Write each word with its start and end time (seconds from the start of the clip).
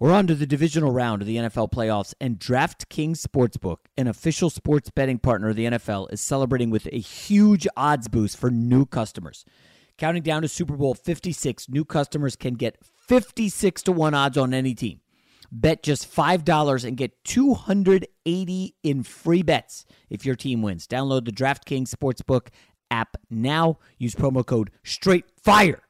We're 0.00 0.12
on 0.12 0.28
to 0.28 0.36
the 0.36 0.46
divisional 0.46 0.92
round 0.92 1.22
of 1.22 1.26
the 1.26 1.38
NFL 1.38 1.72
playoffs, 1.72 2.14
and 2.20 2.38
DraftKings 2.38 3.20
Sportsbook, 3.20 3.78
an 3.96 4.06
official 4.06 4.48
sports 4.48 4.90
betting 4.90 5.18
partner 5.18 5.48
of 5.48 5.56
the 5.56 5.64
NFL, 5.64 6.12
is 6.12 6.20
celebrating 6.20 6.70
with 6.70 6.86
a 6.92 7.00
huge 7.00 7.66
odds 7.76 8.06
boost 8.06 8.36
for 8.36 8.48
new 8.48 8.86
customers. 8.86 9.44
Counting 9.96 10.22
down 10.22 10.42
to 10.42 10.48
Super 10.48 10.76
Bowl 10.76 10.94
56, 10.94 11.68
new 11.68 11.84
customers 11.84 12.36
can 12.36 12.54
get 12.54 12.78
56 13.08 13.82
to 13.82 13.90
1 13.90 14.14
odds 14.14 14.38
on 14.38 14.54
any 14.54 14.72
team. 14.72 15.00
Bet 15.50 15.82
just 15.82 16.08
$5 16.08 16.84
and 16.84 16.96
get 16.96 17.24
280 17.24 18.76
in 18.84 19.02
free 19.02 19.42
bets 19.42 19.84
if 20.08 20.24
your 20.24 20.36
team 20.36 20.62
wins. 20.62 20.86
Download 20.86 21.24
the 21.24 21.32
DraftKings 21.32 21.92
Sportsbook 21.92 22.50
app 22.88 23.16
now. 23.30 23.80
Use 23.98 24.14
promo 24.14 24.46
code 24.46 24.70
STRAIGHTFIRE 24.84 25.80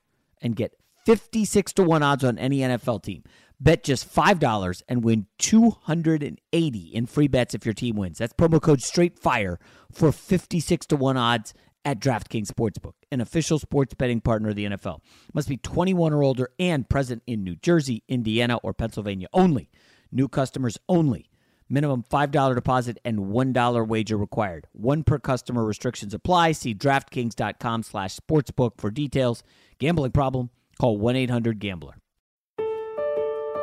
and 0.40 0.56
get 0.56 0.72
56 1.04 1.72
to 1.74 1.82
1 1.82 2.02
odds 2.02 2.24
on 2.24 2.38
any 2.38 2.60
NFL 2.60 3.02
team. 3.02 3.22
Bet 3.60 3.82
just 3.82 4.12
$5 4.14 4.82
and 4.88 5.02
win 5.02 5.26
280 5.38 6.78
in 6.78 7.06
free 7.06 7.26
bets 7.26 7.54
if 7.54 7.66
your 7.66 7.74
team 7.74 7.96
wins. 7.96 8.18
That's 8.18 8.32
promo 8.32 8.62
code 8.62 8.80
STRAIGHTFIRE 8.80 9.58
for 9.90 10.12
56 10.12 10.86
to 10.86 10.96
1 10.96 11.16
odds 11.16 11.54
at 11.84 12.00
DraftKings 12.00 12.48
Sportsbook, 12.48 12.92
an 13.10 13.20
official 13.20 13.58
sports 13.58 13.94
betting 13.94 14.20
partner 14.20 14.50
of 14.50 14.56
the 14.56 14.66
NFL. 14.66 15.00
Must 15.32 15.48
be 15.48 15.56
21 15.56 16.12
or 16.12 16.22
older 16.22 16.50
and 16.58 16.88
present 16.88 17.22
in 17.26 17.42
New 17.42 17.56
Jersey, 17.56 18.04
Indiana, 18.08 18.58
or 18.62 18.74
Pennsylvania 18.74 19.26
only. 19.32 19.70
New 20.12 20.28
customers 20.28 20.78
only. 20.88 21.30
Minimum 21.68 22.04
$5 22.10 22.54
deposit 22.54 22.98
and 23.04 23.18
$1 23.18 23.88
wager 23.88 24.16
required. 24.16 24.66
One 24.72 25.02
per 25.02 25.18
customer 25.18 25.64
restrictions 25.64 26.14
apply. 26.14 26.52
See 26.52 26.74
DraftKings.com 26.74 27.82
slash 27.82 28.16
sportsbook 28.16 28.72
for 28.78 28.90
details. 28.90 29.42
Gambling 29.78 30.12
problem? 30.12 30.50
Call 30.78 30.98
1-800-GAMBLER. 30.98 31.94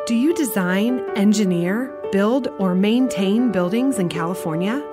Do 0.05 0.13
you 0.13 0.35
design, 0.35 1.01
engineer, 1.15 1.91
build, 2.11 2.49
or 2.59 2.75
maintain 2.75 3.51
buildings 3.51 3.97
in 3.97 4.07
California? 4.07 4.83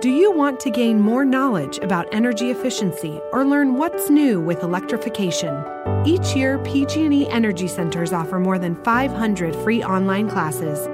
Do 0.00 0.08
you 0.08 0.32
want 0.32 0.58
to 0.60 0.70
gain 0.70 1.00
more 1.00 1.26
knowledge 1.26 1.76
about 1.80 2.08
energy 2.14 2.50
efficiency 2.50 3.20
or 3.30 3.44
learn 3.44 3.74
what's 3.74 4.08
new 4.08 4.40
with 4.40 4.62
electrification? 4.62 5.62
Each 6.06 6.34
year, 6.34 6.56
PG&E 6.60 7.28
Energy 7.28 7.68
Centers 7.68 8.14
offer 8.14 8.40
more 8.40 8.58
than 8.58 8.82
500 8.84 9.54
free 9.56 9.84
online 9.84 10.30
classes. 10.30 10.88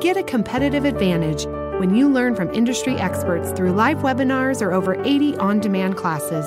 Get 0.00 0.16
a 0.16 0.22
competitive 0.22 0.86
advantage 0.86 1.44
when 1.78 1.94
you 1.94 2.08
learn 2.08 2.34
from 2.34 2.50
industry 2.54 2.96
experts 2.96 3.52
through 3.52 3.72
live 3.72 3.98
webinars 3.98 4.62
or 4.62 4.72
over 4.72 4.98
80 5.04 5.36
on-demand 5.36 5.98
classes. 5.98 6.46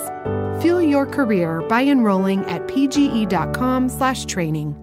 Fuel 0.63 0.81
your 0.81 1.05
career 1.05 1.61
by 1.69 1.83
enrolling 1.83 2.43
at 2.45 2.67
pge.com/training. 2.67 4.82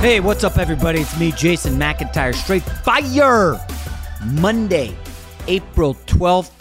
Hey, 0.00 0.20
what's 0.20 0.44
up, 0.44 0.58
everybody? 0.58 1.00
It's 1.00 1.18
me, 1.18 1.32
Jason 1.32 1.78
McIntyre. 1.78 2.34
Straight 2.34 2.62
fire! 2.62 3.58
Monday, 4.24 4.94
April 5.48 5.94
12th. 6.06 6.52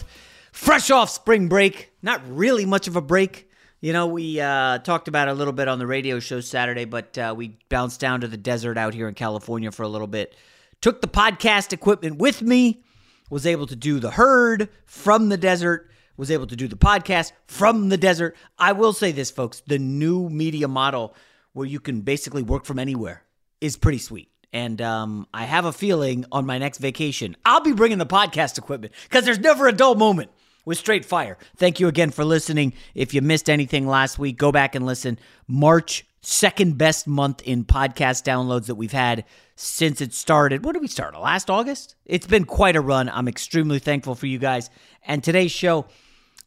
Fresh 0.54 0.90
off 0.90 1.10
spring 1.10 1.50
break. 1.50 1.92
Not 2.02 2.22
really 2.30 2.66
much 2.66 2.88
of 2.88 2.96
a 2.96 3.02
break. 3.02 3.50
You 3.82 3.92
know, 3.92 4.08
we 4.08 4.40
uh, 4.40 4.80
talked 4.80 5.10
about 5.10 5.28
it 5.28 5.32
a 5.32 5.34
little 5.34 5.54
bit 5.54 5.68
on 5.68 5.80
the 5.80 5.86
radio 5.86 6.20
show 6.20 6.40
Saturday, 6.40 6.86
but 6.86 7.18
uh, 7.18 7.36
we 7.38 7.58
bounced 7.70 8.00
down 8.00 8.22
to 8.22 8.28
the 8.30 8.38
desert 8.38 8.78
out 8.78 8.94
here 8.94 9.08
in 9.10 9.14
California 9.14 9.70
for 9.70 9.84
a 9.84 9.90
little 9.90 10.08
bit. 10.08 10.34
Took 10.82 11.02
the 11.02 11.08
podcast 11.10 11.74
equipment 11.74 12.18
with 12.18 12.42
me. 12.42 12.84
Was 13.30 13.46
able 13.46 13.68
to 13.68 13.76
do 13.76 14.00
the 14.00 14.12
herd 14.12 14.70
from 14.86 15.28
the 15.28 15.38
desert. 15.38 15.92
Was 16.16 16.32
able 16.32 16.48
to 16.48 16.56
do 16.56 16.70
the 16.70 16.78
podcast 16.78 17.34
from 17.48 17.90
the 17.90 17.98
desert. 17.98 18.38
I 18.58 18.72
will 18.72 18.94
say 18.94 19.12
this, 19.12 19.30
folks 19.30 19.62
the 19.68 19.78
new 19.78 20.30
media 20.30 20.70
model 20.70 21.14
where 21.52 21.68
you 21.68 21.80
can 21.80 22.02
basically 22.02 22.42
work 22.42 22.66
from 22.66 22.80
anywhere 22.80 23.25
is 23.66 23.78
pretty 23.78 23.98
sweet. 23.98 24.30
And 24.54 24.82
um, 24.82 25.28
I 25.34 25.44
have 25.44 25.66
a 25.66 25.74
feeling 25.74 26.26
on 26.32 26.46
my 26.46 26.58
next 26.58 26.78
vacation, 26.78 27.36
I'll 27.46 27.62
be 27.62 27.74
bringing 27.74 27.98
the 27.98 28.06
podcast 28.06 28.58
equipment 28.58 28.94
because 29.04 29.26
there's 29.26 29.40
never 29.40 29.68
a 29.68 29.74
dull 29.74 29.96
moment 29.96 30.32
with 30.64 30.78
Straight 30.78 31.04
Fire. 31.04 31.38
Thank 31.58 31.80
you 31.80 31.88
again 31.88 32.12
for 32.12 32.24
listening. 32.24 32.74
If 32.94 33.14
you 33.14 33.22
missed 33.22 33.50
anything 33.50 33.86
last 33.86 34.18
week, 34.18 34.38
go 34.38 34.52
back 34.52 34.76
and 34.76 34.86
listen. 34.86 35.20
March 35.48 36.06
second 36.22 36.78
best 36.78 37.06
month 37.06 37.42
in 37.44 37.66
podcast 37.66 38.24
downloads 38.24 38.66
that 38.68 38.76
we've 38.76 38.92
had 38.92 39.26
since 39.56 40.02
it 40.02 40.14
started. 40.14 40.64
What 40.64 40.74
did 40.74 40.82
we 40.82 40.88
start? 40.88 41.20
Last 41.20 41.50
August? 41.50 41.96
It's 42.06 42.28
been 42.28 42.46
quite 42.46 42.76
a 42.76 42.82
run. 42.82 43.10
I'm 43.10 43.28
extremely 43.28 43.80
thankful 43.80 44.16
for 44.16 44.26
you 44.26 44.40
guys. 44.40 44.70
And 45.06 45.24
today's 45.24 45.52
show, 45.52 45.86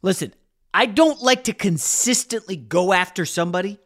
listen, 0.01 0.33
I 0.73 0.85
don't 0.85 1.21
like 1.21 1.45
to 1.45 1.53
consistently 1.53 2.55
go 2.55 2.91
after 2.91 3.25
somebody, 3.25 3.79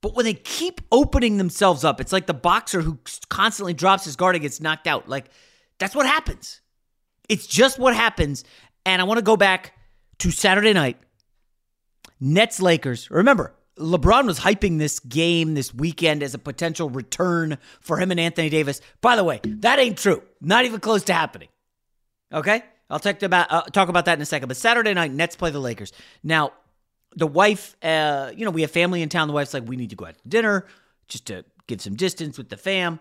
but 0.00 0.14
when 0.14 0.24
they 0.24 0.34
keep 0.34 0.80
opening 0.92 1.36
themselves 1.36 1.84
up, 1.84 2.00
it's 2.00 2.12
like 2.12 2.26
the 2.26 2.34
boxer 2.34 2.80
who 2.80 2.98
constantly 3.28 3.74
drops 3.74 4.04
his 4.04 4.16
guard 4.16 4.34
and 4.34 4.42
gets 4.42 4.60
knocked 4.60 4.86
out. 4.86 5.08
Like, 5.08 5.26
that's 5.78 5.94
what 5.94 6.06
happens. 6.06 6.60
It's 7.28 7.46
just 7.46 7.78
what 7.78 7.94
happens. 7.94 8.44
And 8.84 9.02
I 9.02 9.04
want 9.04 9.18
to 9.18 9.24
go 9.24 9.36
back 9.36 9.74
to 10.18 10.30
Saturday 10.30 10.72
night 10.72 10.98
Nets 12.20 12.60
Lakers. 12.60 13.10
Remember, 13.10 13.54
LeBron 13.78 14.26
was 14.26 14.40
hyping 14.40 14.78
this 14.78 15.00
game 15.00 15.54
this 15.54 15.74
weekend 15.74 16.22
as 16.22 16.34
a 16.34 16.38
potential 16.38 16.88
return 16.88 17.58
for 17.80 17.98
him 17.98 18.10
and 18.10 18.18
Anthony 18.18 18.48
Davis. 18.48 18.80
By 19.00 19.16
the 19.16 19.24
way, 19.24 19.40
that 19.44 19.78
ain't 19.78 19.98
true. 19.98 20.22
Not 20.40 20.64
even 20.64 20.80
close 20.80 21.04
to 21.04 21.12
happening. 21.12 21.48
Okay? 22.32 22.62
I'll 22.88 23.00
talk 23.00 23.20
about 23.22 23.52
uh, 23.52 23.62
talk 23.62 23.88
about 23.88 24.04
that 24.04 24.16
in 24.16 24.22
a 24.22 24.26
second. 24.26 24.48
But 24.48 24.56
Saturday 24.56 24.94
night, 24.94 25.10
Nets 25.10 25.36
play 25.36 25.50
the 25.50 25.58
Lakers. 25.58 25.92
Now, 26.22 26.52
the 27.16 27.26
wife, 27.26 27.74
uh, 27.82 28.30
you 28.36 28.44
know, 28.44 28.50
we 28.50 28.60
have 28.60 28.70
family 28.70 29.02
in 29.02 29.08
town. 29.08 29.26
The 29.26 29.34
wife's 29.34 29.54
like, 29.54 29.66
we 29.66 29.76
need 29.76 29.90
to 29.90 29.96
go 29.96 30.06
out 30.06 30.18
to 30.18 30.28
dinner 30.28 30.66
just 31.08 31.26
to 31.26 31.44
give 31.66 31.80
some 31.80 31.96
distance 31.96 32.36
with 32.38 32.50
the 32.50 32.56
fam. 32.56 33.00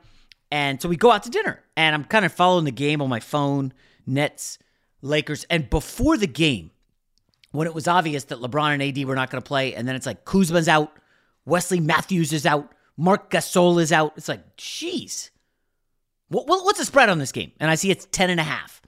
And 0.51 0.81
so 0.81 0.87
we 0.87 0.95
go 0.95 1.11
out 1.11 1.23
to 1.23 1.29
dinner. 1.29 1.61
And 1.75 1.93
I'm 1.93 2.05
kind 2.05 2.23
of 2.23 2.31
following 2.31 2.65
the 2.65 2.71
game 2.71 3.01
on 3.01 3.09
my 3.09 3.19
phone, 3.19 3.73
Nets, 4.07 4.57
Lakers. 5.01 5.45
And 5.49 5.69
before 5.69 6.17
the 6.17 6.27
game, 6.27 6.71
when 7.51 7.67
it 7.67 7.75
was 7.75 7.87
obvious 7.87 8.25
that 8.25 8.39
LeBron 8.39 8.73
and 8.73 8.83
AD 8.83 9.05
were 9.05 9.15
not 9.15 9.29
going 9.29 9.41
to 9.41 9.47
play, 9.47 9.75
and 9.75 9.87
then 9.87 9.95
it's 9.95 10.05
like 10.05 10.23
Kuzma's 10.23 10.67
out, 10.67 10.97
Wesley 11.45 11.79
Matthews 11.79 12.31
is 12.31 12.45
out, 12.45 12.71
Marc 12.97 13.29
Gasol 13.29 13.81
is 13.81 13.91
out. 13.91 14.13
It's 14.15 14.29
like, 14.29 14.55
jeez. 14.55 15.29
What, 16.29 16.47
what's 16.47 16.79
the 16.79 16.85
spread 16.85 17.09
on 17.09 17.19
this 17.19 17.31
game? 17.31 17.51
And 17.59 17.69
I 17.69 17.75
see 17.75 17.91
it's 17.91 18.07
10 18.11 18.29
and 18.29 18.39
a 18.39 18.43
half. 18.43 18.81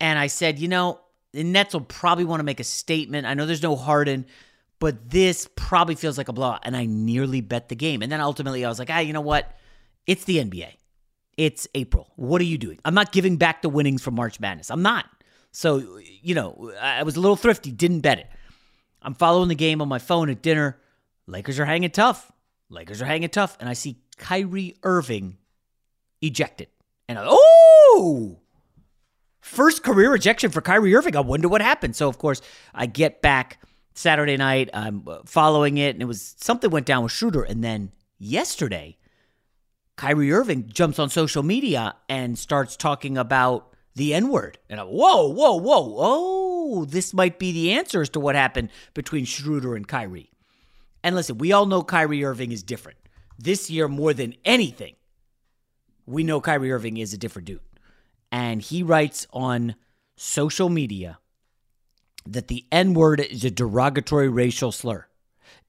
And 0.00 0.18
I 0.18 0.26
said, 0.26 0.58
you 0.58 0.68
know, 0.68 1.00
the 1.36 1.44
Nets 1.44 1.74
will 1.74 1.82
probably 1.82 2.24
want 2.24 2.40
to 2.40 2.44
make 2.44 2.60
a 2.60 2.64
statement. 2.64 3.26
I 3.26 3.34
know 3.34 3.44
there's 3.44 3.62
no 3.62 3.76
Harden, 3.76 4.24
but 4.78 5.10
this 5.10 5.46
probably 5.54 5.94
feels 5.94 6.16
like 6.16 6.28
a 6.28 6.32
blowout. 6.32 6.60
And 6.62 6.74
I 6.74 6.86
nearly 6.86 7.42
bet 7.42 7.68
the 7.68 7.76
game. 7.76 8.00
And 8.02 8.10
then 8.10 8.22
ultimately 8.22 8.64
I 8.64 8.68
was 8.70 8.78
like, 8.78 8.88
ah, 8.90 9.00
you 9.00 9.12
know 9.12 9.20
what? 9.20 9.54
It's 10.06 10.24
the 10.24 10.38
NBA. 10.38 10.72
It's 11.36 11.68
April. 11.74 12.10
What 12.16 12.40
are 12.40 12.44
you 12.44 12.56
doing? 12.56 12.78
I'm 12.86 12.94
not 12.94 13.12
giving 13.12 13.36
back 13.36 13.60
the 13.60 13.68
winnings 13.68 14.02
from 14.02 14.14
March 14.14 14.40
Madness. 14.40 14.70
I'm 14.70 14.80
not. 14.80 15.04
So, 15.52 15.98
you 16.22 16.34
know, 16.34 16.72
I 16.80 17.02
was 17.02 17.16
a 17.16 17.20
little 17.20 17.36
thrifty, 17.36 17.70
didn't 17.70 18.00
bet 18.00 18.18
it. 18.18 18.30
I'm 19.02 19.14
following 19.14 19.48
the 19.48 19.54
game 19.54 19.82
on 19.82 19.88
my 19.88 19.98
phone 19.98 20.30
at 20.30 20.40
dinner. 20.40 20.78
Lakers 21.26 21.60
are 21.60 21.66
hanging 21.66 21.90
tough. 21.90 22.32
Lakers 22.70 23.02
are 23.02 23.06
hanging 23.06 23.28
tough. 23.28 23.58
And 23.60 23.68
I 23.68 23.74
see 23.74 23.98
Kyrie 24.16 24.76
Irving 24.82 25.36
ejected. 26.22 26.68
And 27.08 27.18
I, 27.18 27.24
oh, 27.28 28.38
first 29.46 29.84
career 29.84 30.10
rejection 30.10 30.50
for 30.50 30.60
Kyrie 30.60 30.94
Irving. 30.94 31.16
I 31.16 31.20
wonder 31.20 31.48
what 31.48 31.62
happened. 31.62 31.94
So, 31.94 32.08
of 32.08 32.18
course, 32.18 32.42
I 32.74 32.86
get 32.86 33.22
back 33.22 33.62
Saturday 33.94 34.36
night. 34.36 34.68
I'm 34.74 35.04
uh, 35.06 35.18
following 35.24 35.78
it, 35.78 35.94
and 35.94 36.02
it 36.02 36.06
was 36.06 36.34
something 36.38 36.70
went 36.70 36.84
down 36.84 37.04
with 37.04 37.12
Schroeder. 37.12 37.44
And 37.44 37.62
then 37.62 37.92
yesterday, 38.18 38.98
Kyrie 39.96 40.32
Irving 40.32 40.68
jumps 40.68 40.98
on 40.98 41.10
social 41.10 41.44
media 41.44 41.94
and 42.08 42.36
starts 42.36 42.76
talking 42.76 43.16
about 43.16 43.72
the 43.94 44.12
N 44.12 44.28
word. 44.28 44.58
And 44.68 44.80
I, 44.80 44.82
whoa, 44.82 45.28
whoa, 45.28 45.56
whoa, 45.56 45.94
oh, 45.96 46.84
this 46.84 47.14
might 47.14 47.38
be 47.38 47.52
the 47.52 47.72
answer 47.72 48.02
as 48.02 48.10
to 48.10 48.20
what 48.20 48.34
happened 48.34 48.70
between 48.94 49.24
Schroeder 49.24 49.76
and 49.76 49.86
Kyrie. 49.86 50.32
And 51.04 51.14
listen, 51.14 51.38
we 51.38 51.52
all 51.52 51.66
know 51.66 51.82
Kyrie 51.82 52.24
Irving 52.24 52.50
is 52.50 52.64
different. 52.64 52.98
This 53.38 53.70
year, 53.70 53.86
more 53.86 54.12
than 54.12 54.34
anything, 54.44 54.96
we 56.04 56.24
know 56.24 56.40
Kyrie 56.40 56.72
Irving 56.72 56.96
is 56.96 57.14
a 57.14 57.18
different 57.18 57.46
dude. 57.46 57.60
And 58.36 58.60
he 58.60 58.82
writes 58.82 59.26
on 59.32 59.76
social 60.14 60.68
media 60.68 61.20
that 62.26 62.48
the 62.48 62.66
N 62.70 62.92
word 62.92 63.20
is 63.20 63.46
a 63.46 63.50
derogatory 63.50 64.28
racial 64.28 64.72
slur. 64.72 65.06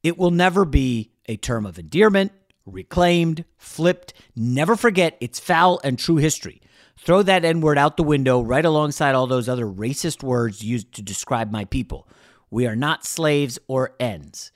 It 0.03 0.17
will 0.17 0.31
never 0.31 0.65
be 0.65 1.13
a 1.27 1.37
term 1.37 1.65
of 1.65 1.79
endearment, 1.79 2.33
reclaimed, 2.65 3.45
flipped. 3.57 4.13
Never 4.35 4.75
forget 4.75 5.15
its 5.21 5.39
foul 5.39 5.79
and 5.81 5.97
true 5.97 6.17
history. 6.17 6.61
Throw 6.97 7.21
that 7.23 7.45
N 7.45 7.61
word 7.61 7.77
out 7.77 7.95
the 7.95 8.03
window 8.03 8.41
right 8.41 8.65
alongside 8.65 9.15
all 9.15 9.27
those 9.27 9.47
other 9.47 9.65
racist 9.65 10.21
words 10.21 10.61
used 10.61 10.91
to 10.95 11.01
describe 11.01 11.49
my 11.49 11.63
people. 11.63 12.05
We 12.51 12.67
are 12.67 12.75
not 12.75 13.05
slaves 13.05 13.57
or 13.69 13.95
ends. 13.97 14.51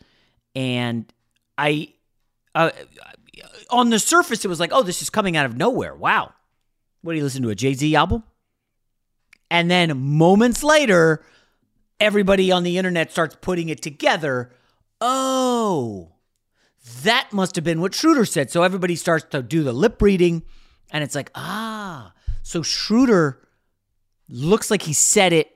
And 0.54 1.06
I, 1.58 1.94
uh, 2.56 2.72
on 3.70 3.90
the 3.90 4.00
surface, 4.00 4.44
it 4.44 4.50
was 4.50 4.60
like, 4.60 4.74
oh, 4.74 4.84
this 4.84 5.02
is 5.02 5.10
coming 5.10 5.38
out 5.38 5.46
of 5.46 5.56
nowhere. 5.56 5.96
Wow. 5.96 6.34
What 7.02 7.14
do 7.14 7.18
you 7.18 7.24
listen 7.24 7.44
to? 7.44 7.50
A 7.50 7.56
Jay 7.56 7.74
Z 7.74 7.96
album? 7.96 8.24
And 9.50 9.70
then 9.70 9.98
moments 9.98 10.64
later, 10.64 11.24
everybody 12.00 12.52
on 12.52 12.64
the 12.64 12.78
internet 12.78 13.12
starts 13.12 13.36
putting 13.42 13.70
it 13.70 13.82
together. 13.82 14.52
Oh, 15.02 16.14
that 17.04 17.32
must 17.32 17.56
have 17.56 17.64
been 17.64 17.82
what 17.82 17.94
Schroeder 17.94 18.26
said. 18.26 18.50
So 18.50 18.64
everybody 18.64 18.96
starts 18.96 19.26
to 19.32 19.42
do 19.42 19.64
the 19.64 19.74
lip 19.74 20.02
reading, 20.02 20.44
and 20.92 21.04
it's 21.04 21.16
like, 21.16 21.32
ah, 21.36 22.14
so 22.44 22.62
Schroeder 22.62 23.46
looks 24.30 24.72
like 24.72 24.84
he 24.84 24.94
said 24.94 25.34
it 25.34 25.52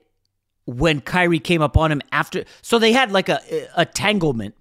when 0.66 1.00
Kyrie 1.00 1.40
came 1.40 1.62
up 1.62 1.78
on 1.78 1.92
him 1.92 2.02
after. 2.12 2.44
So 2.62 2.80
they 2.80 2.92
had 2.92 3.12
like 3.12 3.30
a, 3.30 3.42
a 3.76 3.86
tanglement, 3.86 4.56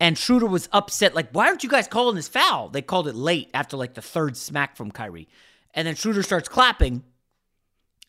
and 0.00 0.16
Schroeder 0.16 0.46
was 0.46 0.68
upset. 0.72 1.14
Like, 1.14 1.30
why 1.32 1.48
aren't 1.48 1.62
you 1.64 1.70
guys 1.70 1.86
calling 1.86 2.16
this 2.16 2.28
foul? 2.28 2.68
They 2.68 2.82
called 2.82 3.08
it 3.08 3.14
late 3.14 3.50
after 3.52 3.76
like 3.76 3.94
the 3.94 4.02
third 4.02 4.36
smack 4.36 4.76
from 4.76 4.90
Kyrie, 4.90 5.28
and 5.74 5.86
then 5.86 5.94
Schroeder 5.94 6.22
starts 6.22 6.48
clapping, 6.48 7.02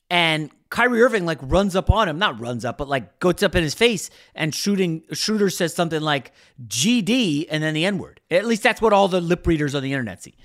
and 0.10 0.52
Kyrie 0.70 1.02
Irving 1.02 1.26
like 1.26 1.40
runs 1.42 1.76
up 1.76 1.90
on 1.90 2.08
him, 2.08 2.20
not 2.20 2.40
runs 2.40 2.66
up, 2.66 2.78
but 2.78 2.88
like 2.88 3.20
goes 3.20 3.42
up 3.44 3.56
in 3.56 3.64
his 3.64 3.74
face, 3.74 4.10
and 4.34 4.54
shooting 4.54 5.04
Schroeder 5.12 5.50
says 5.50 5.74
something 5.74 6.02
like 6.02 6.32
GD 6.68 7.48
and 7.50 7.64
then 7.64 7.74
the 7.74 7.86
N 7.86 7.98
word. 7.98 8.22
At 8.30 8.46
least 8.46 8.64
that's 8.64 8.82
what 8.82 8.94
all 8.94 9.08
the 9.08 9.22
lip 9.22 9.48
readers 9.48 9.74
on 9.74 9.84
the 9.84 9.94
internet 9.94 10.24
see. 10.24 10.36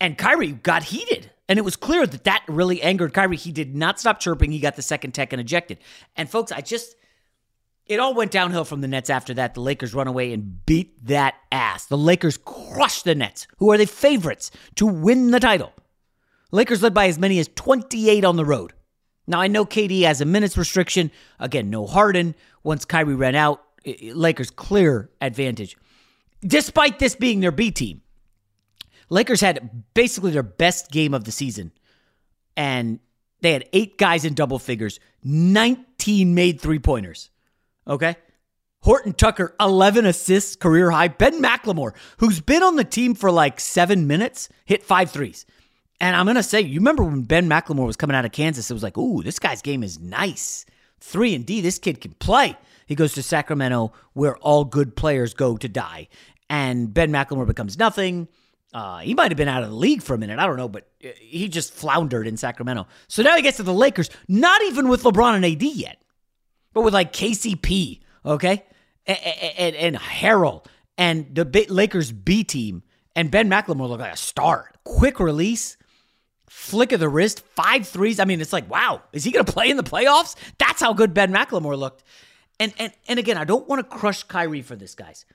And 0.00 0.18
Kyrie 0.18 0.52
got 0.52 0.84
heated. 0.84 1.30
And 1.48 1.58
it 1.58 1.62
was 1.62 1.76
clear 1.76 2.06
that 2.06 2.24
that 2.24 2.42
really 2.48 2.80
angered 2.82 3.12
Kyrie. 3.12 3.36
He 3.36 3.52
did 3.52 3.76
not 3.76 4.00
stop 4.00 4.18
chirping. 4.18 4.50
He 4.50 4.60
got 4.60 4.76
the 4.76 4.82
second 4.82 5.12
tech 5.12 5.32
and 5.32 5.40
ejected. 5.40 5.78
And 6.16 6.28
folks, 6.28 6.50
I 6.50 6.62
just, 6.62 6.96
it 7.86 8.00
all 8.00 8.14
went 8.14 8.30
downhill 8.30 8.64
from 8.64 8.80
the 8.80 8.88
Nets 8.88 9.10
after 9.10 9.34
that. 9.34 9.54
The 9.54 9.60
Lakers 9.60 9.94
run 9.94 10.06
away 10.06 10.32
and 10.32 10.64
beat 10.64 11.06
that 11.06 11.34
ass. 11.52 11.84
The 11.84 11.98
Lakers 11.98 12.38
crushed 12.38 13.04
the 13.04 13.14
Nets, 13.14 13.46
who 13.58 13.70
are 13.70 13.78
the 13.78 13.86
favorites 13.86 14.50
to 14.76 14.86
win 14.86 15.32
the 15.32 15.40
title. 15.40 15.72
Lakers 16.54 16.84
led 16.84 16.94
by 16.94 17.08
as 17.08 17.18
many 17.18 17.40
as 17.40 17.48
28 17.56 18.24
on 18.24 18.36
the 18.36 18.44
road. 18.44 18.72
Now, 19.26 19.40
I 19.40 19.48
know 19.48 19.66
KD 19.66 20.02
has 20.02 20.20
a 20.20 20.24
minutes 20.24 20.56
restriction. 20.56 21.10
Again, 21.40 21.68
no 21.68 21.84
Harden. 21.84 22.36
Once 22.62 22.84
Kyrie 22.84 23.16
ran 23.16 23.34
out, 23.34 23.60
Lakers 24.04 24.50
clear 24.50 25.10
advantage. 25.20 25.76
Despite 26.46 27.00
this 27.00 27.16
being 27.16 27.40
their 27.40 27.50
B 27.50 27.72
team, 27.72 28.02
Lakers 29.10 29.40
had 29.40 29.84
basically 29.94 30.30
their 30.30 30.44
best 30.44 30.92
game 30.92 31.12
of 31.12 31.24
the 31.24 31.32
season. 31.32 31.72
And 32.56 33.00
they 33.40 33.52
had 33.52 33.68
eight 33.72 33.98
guys 33.98 34.24
in 34.24 34.34
double 34.34 34.60
figures, 34.60 35.00
19 35.24 36.36
made 36.36 36.60
three 36.60 36.78
pointers. 36.78 37.30
Okay. 37.88 38.14
Horton 38.82 39.14
Tucker, 39.14 39.56
11 39.58 40.06
assists, 40.06 40.54
career 40.54 40.92
high. 40.92 41.08
Ben 41.08 41.42
McLemore, 41.42 41.94
who's 42.18 42.40
been 42.40 42.62
on 42.62 42.76
the 42.76 42.84
team 42.84 43.16
for 43.16 43.32
like 43.32 43.58
seven 43.58 44.06
minutes, 44.06 44.48
hit 44.66 44.84
five 44.84 45.10
threes. 45.10 45.46
And 46.00 46.16
I'm 46.16 46.32
to 46.34 46.42
say, 46.42 46.60
you 46.60 46.80
remember 46.80 47.04
when 47.04 47.22
Ben 47.22 47.48
McLemore 47.48 47.86
was 47.86 47.96
coming 47.96 48.16
out 48.16 48.24
of 48.24 48.32
Kansas, 48.32 48.70
it 48.70 48.74
was 48.74 48.82
like, 48.82 48.98
ooh, 48.98 49.22
this 49.22 49.38
guy's 49.38 49.62
game 49.62 49.82
is 49.82 50.00
nice. 50.00 50.66
Three 51.00 51.34
and 51.34 51.46
D, 51.46 51.60
this 51.60 51.78
kid 51.78 52.00
can 52.00 52.12
play. 52.14 52.56
He 52.86 52.94
goes 52.94 53.14
to 53.14 53.22
Sacramento, 53.22 53.92
where 54.12 54.36
all 54.38 54.64
good 54.64 54.96
players 54.96 55.34
go 55.34 55.56
to 55.56 55.68
die. 55.68 56.08
And 56.50 56.92
Ben 56.92 57.10
McLemore 57.10 57.46
becomes 57.46 57.78
nothing. 57.78 58.28
Uh, 58.72 58.98
he 58.98 59.14
might 59.14 59.30
have 59.30 59.36
been 59.38 59.48
out 59.48 59.62
of 59.62 59.70
the 59.70 59.76
league 59.76 60.02
for 60.02 60.14
a 60.14 60.18
minute. 60.18 60.38
I 60.38 60.46
don't 60.46 60.56
know, 60.56 60.68
but 60.68 60.88
uh, 61.04 61.08
he 61.20 61.48
just 61.48 61.72
floundered 61.72 62.26
in 62.26 62.36
Sacramento. 62.36 62.88
So 63.06 63.22
now 63.22 63.36
he 63.36 63.42
gets 63.42 63.58
to 63.58 63.62
the 63.62 63.72
Lakers, 63.72 64.10
not 64.26 64.60
even 64.64 64.88
with 64.88 65.04
LeBron 65.04 65.36
and 65.36 65.44
AD 65.44 65.62
yet, 65.62 66.02
but 66.72 66.82
with 66.82 66.92
like 66.92 67.12
KCP, 67.12 68.00
okay, 68.26 68.64
and, 69.06 69.18
and, 69.58 69.76
and 69.76 69.96
Harrell 69.96 70.66
and 70.98 71.34
the 71.34 71.66
Lakers 71.68 72.10
B 72.10 72.42
team, 72.42 72.82
and 73.14 73.30
Ben 73.30 73.48
McLemore 73.48 73.88
look 73.88 74.00
like 74.00 74.14
a 74.14 74.16
star. 74.16 74.72
Quick 74.82 75.20
release, 75.20 75.76
flick 76.54 76.92
of 76.92 77.00
the 77.00 77.08
wrist, 77.08 77.40
five 77.56 77.86
threes. 77.86 78.20
I 78.20 78.24
mean, 78.24 78.40
it's 78.40 78.52
like, 78.52 78.70
wow, 78.70 79.02
is 79.12 79.24
he 79.24 79.32
going 79.32 79.44
to 79.44 79.52
play 79.52 79.68
in 79.68 79.76
the 79.76 79.82
playoffs? 79.82 80.36
That's 80.58 80.80
how 80.80 80.92
good 80.92 81.12
Ben 81.12 81.32
McLemore 81.32 81.76
looked. 81.76 82.04
And 82.60 82.72
and 82.78 82.92
and 83.08 83.18
again, 83.18 83.36
I 83.36 83.44
don't 83.44 83.68
want 83.68 83.80
to 83.80 83.96
crush 83.96 84.22
Kyrie 84.22 84.62
for 84.62 84.76
this, 84.76 84.94
guys, 84.94 85.26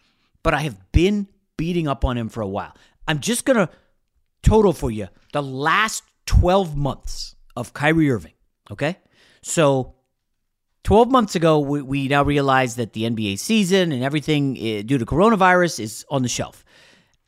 but 0.41 0.53
I 0.53 0.61
have 0.61 0.91
been 0.93 1.27
beating 1.57 1.89
up 1.89 2.05
on 2.05 2.17
him 2.17 2.29
for 2.29 2.39
a 2.39 2.47
while. 2.47 2.73
I'm 3.05 3.19
just 3.19 3.43
going 3.43 3.57
to 3.57 3.69
total 4.41 4.71
for 4.71 4.89
you 4.89 5.09
the 5.33 5.43
last 5.43 6.03
12 6.27 6.77
months 6.77 7.35
of 7.57 7.73
Kyrie 7.73 8.09
Irving. 8.09 8.33
Okay. 8.71 8.97
So 9.41 9.95
12 10.85 11.11
months 11.11 11.35
ago, 11.35 11.59
we, 11.59 11.81
we 11.81 12.07
now 12.07 12.23
realize 12.23 12.75
that 12.75 12.93
the 12.93 13.03
NBA 13.03 13.39
season 13.39 13.91
and 13.91 14.03
everything 14.03 14.57
eh, 14.57 14.83
due 14.83 14.97
to 14.97 15.05
coronavirus 15.05 15.81
is 15.81 16.05
on 16.09 16.21
the 16.21 16.29
shelf. 16.29 16.63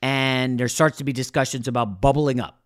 And 0.02 0.58
there 0.58 0.70
starts 0.70 0.98
to 1.00 1.04
be 1.04 1.12
discussions 1.12 1.68
about 1.68 2.00
bubbling 2.00 2.40
up. 2.40 2.61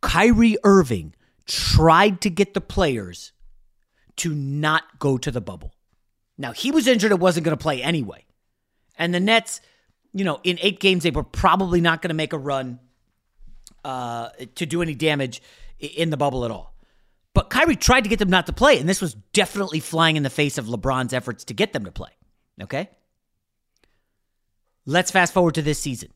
Kyrie 0.00 0.56
Irving 0.64 1.14
tried 1.46 2.20
to 2.22 2.30
get 2.30 2.54
the 2.54 2.60
players 2.60 3.32
to 4.16 4.34
not 4.34 4.98
go 4.98 5.18
to 5.18 5.30
the 5.30 5.40
bubble. 5.40 5.74
Now, 6.38 6.52
he 6.52 6.70
was 6.70 6.86
injured 6.86 7.12
and 7.12 7.20
wasn't 7.20 7.44
going 7.44 7.56
to 7.56 7.62
play 7.62 7.82
anyway. 7.82 8.24
And 8.96 9.14
the 9.14 9.20
Nets, 9.20 9.60
you 10.12 10.24
know, 10.24 10.40
in 10.42 10.58
eight 10.60 10.80
games, 10.80 11.02
they 11.02 11.10
were 11.10 11.24
probably 11.24 11.80
not 11.80 12.02
going 12.02 12.08
to 12.08 12.14
make 12.14 12.32
a 12.32 12.38
run 12.38 12.80
uh, 13.84 14.30
to 14.56 14.66
do 14.66 14.82
any 14.82 14.94
damage 14.94 15.42
in 15.78 16.10
the 16.10 16.16
bubble 16.16 16.44
at 16.44 16.50
all. 16.50 16.74
But 17.32 17.48
Kyrie 17.50 17.76
tried 17.76 18.02
to 18.02 18.10
get 18.10 18.18
them 18.18 18.30
not 18.30 18.46
to 18.46 18.52
play, 18.52 18.78
and 18.78 18.88
this 18.88 19.00
was 19.00 19.14
definitely 19.32 19.80
flying 19.80 20.16
in 20.16 20.22
the 20.22 20.30
face 20.30 20.58
of 20.58 20.66
LeBron's 20.66 21.12
efforts 21.12 21.44
to 21.44 21.54
get 21.54 21.72
them 21.72 21.84
to 21.84 21.92
play. 21.92 22.10
Okay? 22.60 22.90
Let's 24.84 25.10
fast 25.10 25.32
forward 25.32 25.54
to 25.54 25.62
this 25.62 25.78
season. 25.78 26.10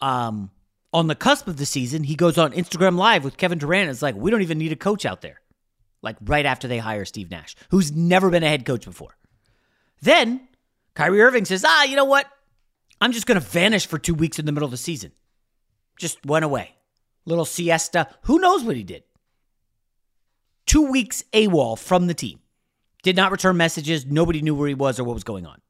Um, 0.00 0.50
on 0.92 1.06
the 1.06 1.14
cusp 1.14 1.48
of 1.48 1.56
the 1.56 1.66
season, 1.66 2.04
he 2.04 2.14
goes 2.14 2.38
on 2.38 2.52
Instagram 2.52 2.96
Live 2.96 3.24
with 3.24 3.36
Kevin 3.36 3.58
Durant. 3.58 3.90
It's 3.90 4.02
like, 4.02 4.14
we 4.14 4.30
don't 4.30 4.42
even 4.42 4.58
need 4.58 4.72
a 4.72 4.76
coach 4.76 5.04
out 5.04 5.20
there. 5.20 5.40
Like 6.02 6.16
right 6.22 6.46
after 6.46 6.68
they 6.68 6.78
hire 6.78 7.04
Steve 7.04 7.30
Nash, 7.30 7.56
who's 7.70 7.92
never 7.92 8.30
been 8.30 8.42
a 8.44 8.48
head 8.48 8.64
coach 8.64 8.84
before. 8.84 9.16
Then 10.00 10.48
Kyrie 10.94 11.20
Irving 11.20 11.44
says, 11.44 11.64
ah, 11.66 11.84
you 11.84 11.96
know 11.96 12.04
what? 12.04 12.26
I'm 13.00 13.12
just 13.12 13.26
going 13.26 13.40
to 13.40 13.46
vanish 13.46 13.86
for 13.86 13.98
two 13.98 14.14
weeks 14.14 14.38
in 14.38 14.46
the 14.46 14.52
middle 14.52 14.66
of 14.66 14.70
the 14.70 14.76
season. 14.76 15.12
Just 15.98 16.24
went 16.24 16.44
away. 16.44 16.74
Little 17.24 17.44
siesta. 17.44 18.08
Who 18.22 18.38
knows 18.38 18.64
what 18.64 18.76
he 18.76 18.84
did? 18.84 19.02
Two 20.66 20.90
weeks 20.90 21.24
AWOL 21.32 21.78
from 21.78 22.06
the 22.06 22.14
team. 22.14 22.40
Did 23.02 23.16
not 23.16 23.32
return 23.32 23.56
messages. 23.56 24.06
Nobody 24.06 24.42
knew 24.42 24.54
where 24.54 24.68
he 24.68 24.74
was 24.74 24.98
or 24.98 25.04
what 25.04 25.14
was 25.14 25.24
going 25.24 25.46
on. 25.46 25.60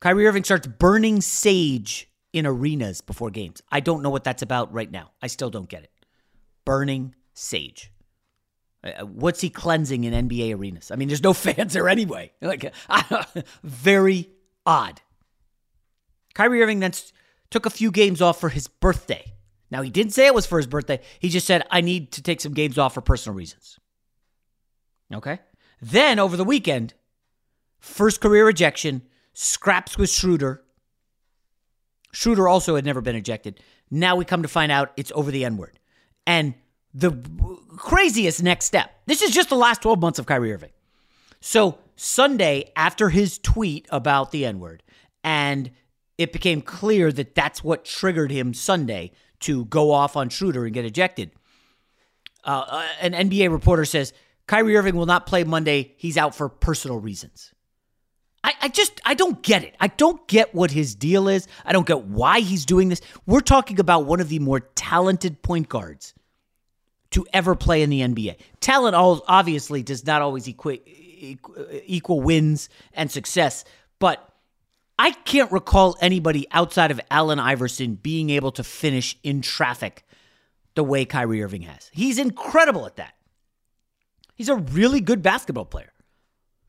Kyrie 0.00 0.26
Irving 0.26 0.44
starts 0.44 0.66
burning 0.66 1.20
sage 1.20 2.08
in 2.34 2.46
arenas 2.46 3.00
before 3.00 3.30
games. 3.30 3.62
I 3.70 3.80
don't 3.80 4.02
know 4.02 4.10
what 4.10 4.24
that's 4.24 4.42
about 4.42 4.72
right 4.72 4.90
now. 4.90 5.12
I 5.22 5.28
still 5.28 5.50
don't 5.50 5.68
get 5.68 5.84
it. 5.84 5.90
Burning 6.64 7.14
sage. 7.32 7.92
Uh, 8.82 9.06
what's 9.06 9.40
he 9.40 9.48
cleansing 9.48 10.02
in 10.04 10.28
NBA 10.28 10.58
arenas? 10.58 10.90
I 10.90 10.96
mean, 10.96 11.08
there's 11.08 11.22
no 11.22 11.32
fans 11.32 11.72
there 11.72 11.88
anyway. 11.88 12.32
Like, 12.42 12.74
very 13.62 14.28
odd. 14.66 15.00
Kyrie 16.34 16.60
Irving 16.60 16.80
then 16.80 16.92
took 17.50 17.66
a 17.66 17.70
few 17.70 17.92
games 17.92 18.20
off 18.20 18.40
for 18.40 18.48
his 18.48 18.66
birthday. 18.66 19.32
Now, 19.70 19.82
he 19.82 19.90
didn't 19.90 20.12
say 20.12 20.26
it 20.26 20.34
was 20.34 20.44
for 20.44 20.58
his 20.58 20.66
birthday. 20.66 21.00
He 21.20 21.28
just 21.28 21.46
said, 21.46 21.64
I 21.70 21.80
need 21.80 22.12
to 22.12 22.22
take 22.22 22.40
some 22.40 22.52
games 22.52 22.78
off 22.78 22.94
for 22.94 23.00
personal 23.00 23.36
reasons. 23.36 23.78
Okay. 25.12 25.38
Then 25.80 26.18
over 26.18 26.36
the 26.36 26.44
weekend, 26.44 26.94
first 27.78 28.20
career 28.20 28.48
ejection, 28.48 29.02
scraps 29.32 29.96
with 29.96 30.10
Schroeder. 30.10 30.63
Schroeder 32.14 32.48
also 32.48 32.76
had 32.76 32.84
never 32.84 33.00
been 33.00 33.16
ejected. 33.16 33.60
Now 33.90 34.16
we 34.16 34.24
come 34.24 34.42
to 34.42 34.48
find 34.48 34.70
out 34.72 34.92
it's 34.96 35.12
over 35.14 35.30
the 35.30 35.44
N 35.44 35.56
word. 35.56 35.78
And 36.26 36.54
the 36.94 37.12
craziest 37.76 38.42
next 38.42 38.66
step 38.66 38.90
this 39.06 39.20
is 39.20 39.32
just 39.32 39.48
the 39.48 39.56
last 39.56 39.82
12 39.82 40.00
months 40.00 40.18
of 40.18 40.26
Kyrie 40.26 40.52
Irving. 40.52 40.70
So, 41.40 41.78
Sunday, 41.96 42.72
after 42.74 43.10
his 43.10 43.38
tweet 43.38 43.86
about 43.90 44.30
the 44.30 44.46
N 44.46 44.60
word, 44.60 44.82
and 45.22 45.70
it 46.16 46.32
became 46.32 46.62
clear 46.62 47.12
that 47.12 47.34
that's 47.34 47.62
what 47.62 47.84
triggered 47.84 48.30
him 48.30 48.54
Sunday 48.54 49.12
to 49.40 49.66
go 49.66 49.90
off 49.90 50.16
on 50.16 50.28
Schroeder 50.28 50.64
and 50.64 50.72
get 50.72 50.84
ejected. 50.84 51.32
Uh, 52.44 52.64
uh 52.66 52.88
an 53.00 53.12
NBA 53.12 53.50
reporter 53.50 53.84
says 53.84 54.12
Kyrie 54.46 54.76
Irving 54.76 54.96
will 54.96 55.06
not 55.06 55.26
play 55.26 55.44
Monday. 55.44 55.94
He's 55.96 56.16
out 56.16 56.34
for 56.34 56.48
personal 56.48 56.98
reasons. 56.98 57.53
I, 58.44 58.52
I, 58.60 58.68
just 58.68 59.00
I 59.06 59.14
don't 59.14 59.42
get 59.42 59.64
it. 59.64 59.74
I 59.80 59.86
don't 59.88 60.24
get 60.28 60.54
what 60.54 60.70
his 60.70 60.94
deal 60.94 61.28
is. 61.28 61.48
I 61.64 61.72
don't 61.72 61.86
get 61.86 62.04
why 62.04 62.40
he's 62.40 62.66
doing 62.66 62.90
this. 62.90 63.00
We're 63.26 63.40
talking 63.40 63.80
about 63.80 64.04
one 64.04 64.20
of 64.20 64.28
the 64.28 64.38
more 64.38 64.60
talented 64.60 65.40
point 65.42 65.70
guards 65.70 66.12
to 67.12 67.26
ever 67.32 67.54
play 67.54 67.82
in 67.82 67.88
the 67.88 68.00
NBA. 68.02 68.36
Talent 68.60 68.94
obviously 68.94 69.82
does 69.82 70.04
not 70.04 70.20
always 70.20 70.46
equate 70.46 70.82
equal 71.86 72.20
wins 72.20 72.68
and 72.92 73.10
success, 73.10 73.64
but 73.98 74.28
I 74.98 75.12
can't 75.12 75.50
recall 75.50 75.96
anybody 76.00 76.46
outside 76.50 76.90
of 76.90 77.00
Allen 77.10 77.40
Iverson 77.40 77.94
being 77.94 78.28
able 78.28 78.52
to 78.52 78.62
finish 78.62 79.16
in 79.22 79.40
traffic 79.40 80.04
the 80.74 80.84
way 80.84 81.06
Kyrie 81.06 81.42
Irving 81.42 81.62
has. 81.62 81.90
He's 81.94 82.18
incredible 82.18 82.84
at 82.84 82.96
that. 82.96 83.14
He's 84.34 84.50
a 84.50 84.56
really 84.56 85.00
good 85.00 85.22
basketball 85.22 85.64
player. 85.64 85.92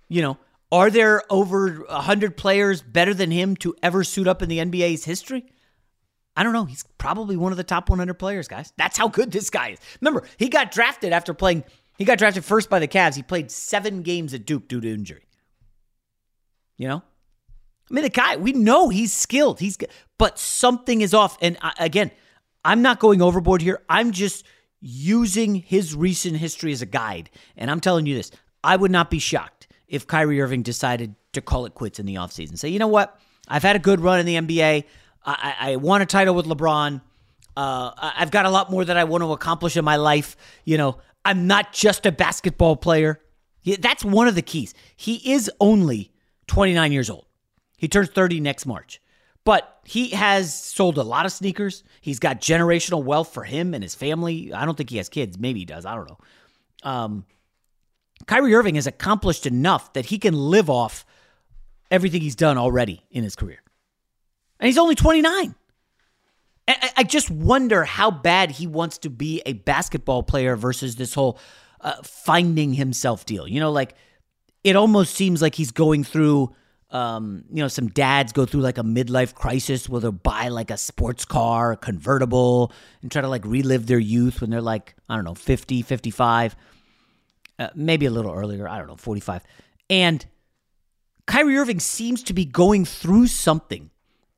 You 0.08 0.22
know, 0.22 0.38
are 0.72 0.89
there 0.89 1.22
over 1.29 1.86
100 1.88 2.38
players 2.38 2.81
better 2.81 3.13
than 3.13 3.31
him 3.31 3.55
to 3.57 3.75
ever 3.84 4.03
suit 4.03 4.27
up 4.27 4.41
in 4.41 4.50
the 4.50 4.60
NBA's 4.60 5.05
history? 5.05 5.45
I 6.36 6.43
don't 6.43 6.53
know. 6.53 6.65
He's 6.65 6.84
probably 6.98 7.38
one 7.38 7.51
of 7.51 7.57
the 7.57 7.63
top 7.63 7.89
100 7.89 8.15
players, 8.15 8.48
guys. 8.48 8.74
That's 8.77 8.98
how 8.98 9.07
good 9.07 9.31
this 9.31 9.50
guy 9.50 9.69
is. 9.69 9.79
Remember, 10.01 10.27
he 10.38 10.50
got 10.50 10.72
drafted 10.72 11.13
after 11.13 11.34
playing, 11.34 11.63
he 11.98 12.03
got 12.03 12.17
drafted 12.17 12.43
first 12.43 12.69
by 12.69 12.79
the 12.79 12.88
Cavs. 12.88 13.15
He 13.15 13.24
played 13.24 13.51
seven 13.51 14.01
games 14.01 14.34
at 14.34 14.45
Duke 14.45 14.67
due 14.67 14.81
to 14.81 14.93
injury. 14.93 15.25
You 16.77 16.89
know? 16.89 17.03
I 17.89 17.93
mean, 17.93 18.03
the 18.03 18.10
guy, 18.10 18.36
we 18.36 18.51
know 18.51 18.89
he's 18.89 19.13
skilled. 19.13 19.60
He's, 19.60 19.77
but 20.17 20.39
something 20.39 21.01
is 21.01 21.13
off. 21.13 21.38
And 21.41 21.57
I, 21.62 21.74
again, 21.79 22.12
I'm 22.65 22.81
not 22.81 23.00
going 23.00 23.22
overboard 23.22 23.62
here. 23.62 23.81
I'm 23.88 24.12
just 24.12 24.43
using 24.81 25.55
his 25.55 25.95
recent 25.95 26.38
history 26.38 26.74
as 26.74 26.81
a 26.81 26.86
guide. 26.86 27.29
And 27.55 27.72
I'm 27.72 27.79
telling 27.79 28.07
you 28.07 28.15
this 28.15 28.31
I 28.63 28.75
would 28.75 28.91
not 28.91 29.10
be 29.10 29.19
shocked 29.19 29.54
if 29.87 30.07
Kyrie 30.07 30.41
Irving 30.41 30.63
decided 30.63 31.15
to 31.33 31.41
call 31.41 31.65
it 31.65 31.73
quits 31.73 31.99
in 31.99 32.05
the 32.05 32.15
offseason. 32.15 32.57
Say, 32.57 32.69
you 32.69 32.79
know 32.79 32.87
what? 32.87 33.19
I've 33.47 33.63
had 33.63 33.75
a 33.75 33.79
good 33.79 33.99
run 33.99 34.19
in 34.19 34.25
the 34.25 34.35
NBA. 34.35 34.85
I, 35.25 35.55
I 35.59 35.75
won 35.77 36.01
a 36.01 36.05
title 36.05 36.35
with 36.35 36.45
LeBron. 36.45 37.01
Uh, 37.57 37.91
I've 37.97 38.31
got 38.31 38.45
a 38.45 38.49
lot 38.49 38.69
more 38.69 38.83
that 38.83 38.97
I 38.97 39.05
want 39.05 39.23
to 39.23 39.31
accomplish 39.31 39.77
in 39.77 39.85
my 39.85 39.95
life. 39.95 40.35
You 40.65 40.77
know, 40.77 40.97
I'm 41.23 41.47
not 41.47 41.73
just 41.73 42.05
a 42.05 42.11
basketball 42.11 42.75
player. 42.75 43.21
That's 43.79 44.05
one 44.05 44.27
of 44.27 44.35
the 44.35 44.41
keys. 44.41 44.73
He 44.95 45.33
is 45.33 45.49
only 45.59 46.11
29 46.47 46.91
years 46.91 47.09
old. 47.09 47.25
He 47.77 47.87
turns 47.87 48.09
30 48.09 48.39
next 48.39 48.65
March. 48.65 49.01
But 49.43 49.79
he 49.85 50.09
has 50.09 50.53
sold 50.53 50.97
a 50.97 51.03
lot 51.03 51.25
of 51.25 51.31
sneakers. 51.31 51.83
He's 52.01 52.19
got 52.19 52.41
generational 52.41 53.03
wealth 53.03 53.31
for 53.31 53.43
him 53.43 53.73
and 53.75 53.83
his 53.83 53.93
family. 53.93 54.51
I 54.51 54.65
don't 54.65 54.75
think 54.75 54.89
he 54.89 54.97
has 54.97 55.07
kids. 55.07 55.37
Maybe 55.37 55.59
he 55.59 55.65
does. 55.65 55.85
I 55.85 55.95
don't 55.95 56.09
know. 56.09 56.17
Um, 56.83 57.25
Kyrie 58.27 58.55
Irving 58.55 58.75
has 58.75 58.88
accomplished 58.88 59.45
enough 59.45 59.93
that 59.93 60.05
he 60.05 60.17
can 60.17 60.34
live 60.34 60.69
off 60.69 61.05
everything 61.91 62.22
he's 62.22 62.36
done 62.36 62.57
already 62.57 63.03
in 63.12 63.24
his 63.24 63.36
career. 63.36 63.62
And 64.60 64.67
he's 64.67 64.77
only 64.77 64.95
29. 64.95 65.55
I 66.98 67.03
just 67.03 67.29
wonder 67.29 67.84
how 67.84 68.10
bad 68.10 68.50
he 68.50 68.65
wants 68.65 68.98
to 69.00 69.10
be 69.10 69.41
a 69.45 69.53
basketball 69.53 70.24
player 70.24 70.55
versus 70.55 70.95
this 70.95 71.13
whole 71.13 71.38
uh, 71.81 71.93
finding 72.01 72.74
himself 72.74 73.25
deal. 73.25 73.48
You 73.48 73.60
know, 73.60 73.72
like 73.72 73.95
it 74.63 74.75
almost 74.75 75.13
seems 75.13 75.43
like 75.43 75.53
he's 75.53 75.69
going 75.69 76.03
through, 76.03 76.55
um, 76.89 77.43
you 77.51 77.62
know, 77.62 77.67
some 77.67 77.89
dads 77.89 78.34
go 78.34 78.48
through 78.48 78.62
like 78.62 78.79
a 78.79 78.84
midlife 78.84 79.36
crisis 79.36 79.88
where 79.88 80.01
they'll 80.01 80.12
buy 80.12 80.48
like 80.48 80.72
a 80.72 80.77
sports 80.77 81.24
car, 81.24 81.74
a 81.74 81.77
convertible, 81.77 82.72
and 83.03 83.12
try 83.12 83.22
to 83.22 83.29
like 83.29 83.45
relive 83.45 83.86
their 83.86 84.00
youth 84.00 84.41
when 84.41 84.50
they're 84.50 84.60
like, 84.60 84.95
I 85.07 85.15
don't 85.15 85.25
know, 85.25 85.36
50, 85.36 85.84
55, 85.84 86.55
uh, 87.59 87.69
maybe 87.75 88.05
a 88.05 88.12
little 88.12 88.33
earlier, 88.33 88.67
I 88.67 88.77
don't 88.77 88.88
know, 88.88 88.95
45. 88.95 89.43
And 89.89 90.25
Kyrie 91.27 91.57
Irving 91.57 91.79
seems 91.79 92.24
to 92.24 92.33
be 92.33 92.45
going 92.45 92.85
through 92.85 93.27
something 93.27 93.89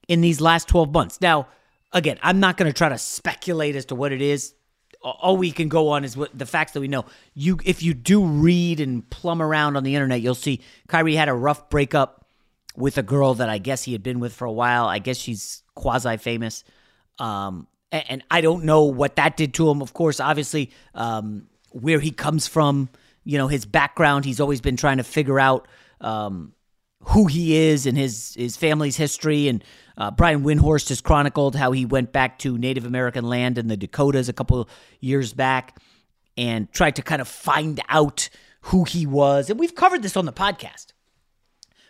in 0.07 0.21
these 0.21 0.39
last 0.39 0.67
12 0.67 0.91
months. 0.91 1.21
Now, 1.21 1.47
again, 1.91 2.17
I'm 2.21 2.39
not 2.39 2.57
going 2.57 2.71
to 2.71 2.77
try 2.77 2.89
to 2.89 2.97
speculate 2.97 3.75
as 3.75 3.85
to 3.85 3.95
what 3.95 4.11
it 4.11 4.21
is. 4.21 4.53
All 5.01 5.37
we 5.37 5.51
can 5.51 5.69
go 5.69 5.89
on 5.89 6.03
is 6.03 6.17
what 6.17 6.37
the 6.37 6.45
facts 6.45 6.71
that 6.73 6.81
we 6.81 6.87
know. 6.87 7.05
You, 7.33 7.59
if 7.63 7.83
you 7.83 7.93
do 7.93 8.25
read 8.25 8.79
and 8.79 9.07
plumb 9.09 9.41
around 9.41 9.77
on 9.77 9.83
the 9.83 9.95
internet, 9.95 10.21
you'll 10.21 10.35
see 10.35 10.61
Kyrie 10.87 11.15
had 11.15 11.29
a 11.29 11.33
rough 11.33 11.69
breakup 11.69 12.25
with 12.75 12.97
a 12.97 13.03
girl 13.03 13.33
that 13.35 13.49
I 13.49 13.57
guess 13.57 13.83
he 13.83 13.91
had 13.91 14.03
been 14.03 14.19
with 14.19 14.33
for 14.33 14.45
a 14.45 14.51
while. 14.51 14.85
I 14.85 14.99
guess 14.99 15.17
she's 15.17 15.63
quasi 15.75 16.17
famous, 16.17 16.63
um, 17.19 17.67
and, 17.91 18.23
I 18.29 18.41
don't 18.41 18.65
know 18.65 18.83
what 18.83 19.15
that 19.15 19.37
did 19.37 19.53
to 19.55 19.69
him. 19.69 19.81
Of 19.81 19.93
course, 19.93 20.19
obviously, 20.19 20.71
um, 20.93 21.47
where 21.71 21.99
he 21.99 22.11
comes 22.11 22.47
from, 22.47 22.89
you 23.27 23.37
know, 23.37 23.49
his 23.49 23.65
background. 23.65 24.23
He's 24.23 24.39
always 24.39 24.61
been 24.61 24.77
trying 24.77 24.97
to 24.97 25.03
figure 25.03 25.37
out 25.37 25.67
um, 25.99 26.53
who 27.01 27.27
he 27.27 27.57
is 27.57 27.85
and 27.85 27.97
his 27.97 28.33
his 28.35 28.55
family's 28.55 28.95
history 28.95 29.49
and 29.49 29.63
uh, 29.97 30.11
Brian 30.11 30.43
Windhorst 30.43 30.89
has 30.89 31.01
chronicled 31.01 31.55
how 31.55 31.71
he 31.71 31.85
went 31.85 32.13
back 32.13 32.39
to 32.39 32.57
Native 32.57 32.85
American 32.85 33.25
land 33.25 33.57
in 33.57 33.67
the 33.67 33.75
Dakotas 33.75 34.29
a 34.29 34.33
couple 34.33 34.69
years 35.01 35.33
back 35.33 35.77
and 36.37 36.71
tried 36.71 36.95
to 36.95 37.01
kind 37.01 37.19
of 37.19 37.27
find 37.27 37.81
out 37.89 38.29
who 38.61 38.85
he 38.85 39.05
was. 39.05 39.49
And 39.49 39.59
we've 39.59 39.75
covered 39.75 40.03
this 40.03 40.15
on 40.15 40.25
the 40.25 40.33
podcast. 40.33 40.93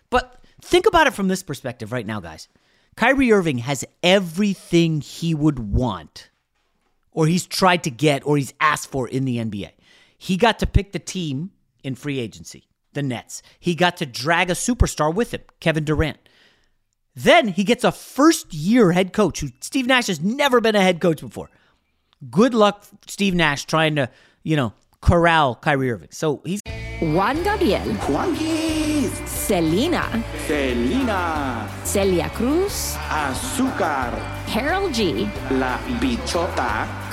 But 0.09 0.41
think 0.61 0.87
about 0.87 1.05
it 1.05 1.13
from 1.13 1.27
this 1.27 1.43
perspective 1.43 1.91
right 1.91 2.05
now, 2.05 2.19
guys. 2.19 2.47
Kyrie 2.95 3.31
Irving 3.31 3.59
has 3.59 3.85
everything 4.01 5.01
he 5.01 5.35
would 5.35 5.59
want, 5.59 6.29
or 7.11 7.27
he's 7.27 7.45
tried 7.45 7.83
to 7.83 7.91
get, 7.91 8.25
or 8.25 8.37
he's 8.37 8.53
asked 8.59 8.89
for 8.89 9.07
in 9.07 9.25
the 9.25 9.37
NBA. 9.37 9.71
He 10.17 10.37
got 10.37 10.59
to 10.59 10.67
pick 10.67 10.91
the 10.91 10.99
team 10.99 11.51
in 11.83 11.95
free 11.95 12.19
agency, 12.19 12.67
the 12.93 13.03
Nets. 13.03 13.41
He 13.59 13.75
got 13.75 13.97
to 13.97 14.05
drag 14.05 14.49
a 14.49 14.53
superstar 14.53 15.13
with 15.13 15.33
him, 15.33 15.41
Kevin 15.59 15.85
Durant. 15.85 16.17
Then 17.15 17.47
he 17.47 17.63
gets 17.63 17.83
a 17.83 17.91
first 17.91 18.53
year 18.53 18.91
head 18.91 19.13
coach 19.13 19.39
who 19.39 19.49
Steve 19.61 19.87
Nash 19.87 20.07
has 20.07 20.19
never 20.21 20.61
been 20.61 20.75
a 20.75 20.81
head 20.81 21.01
coach 21.01 21.21
before. 21.21 21.49
Good 22.29 22.53
luck, 22.53 22.85
Steve 23.07 23.35
Nash, 23.35 23.65
trying 23.65 23.95
to, 23.95 24.09
you 24.43 24.55
know, 24.55 24.73
corral 25.01 25.55
Kyrie 25.55 25.91
Irving. 25.91 26.09
So 26.11 26.41
he's 26.45 26.61
Juan 27.01 27.43
Gabriel, 27.43 27.93
Juanquis, 28.07 29.09
Selena, 29.27 30.23
Selena, 30.47 31.69
Celia 31.83 32.29
Cruz, 32.29 32.95
Azúcar, 33.09 34.11
Karol 34.47 34.89
G, 34.89 35.29
La 35.51 35.77
Bichota, 35.99 37.06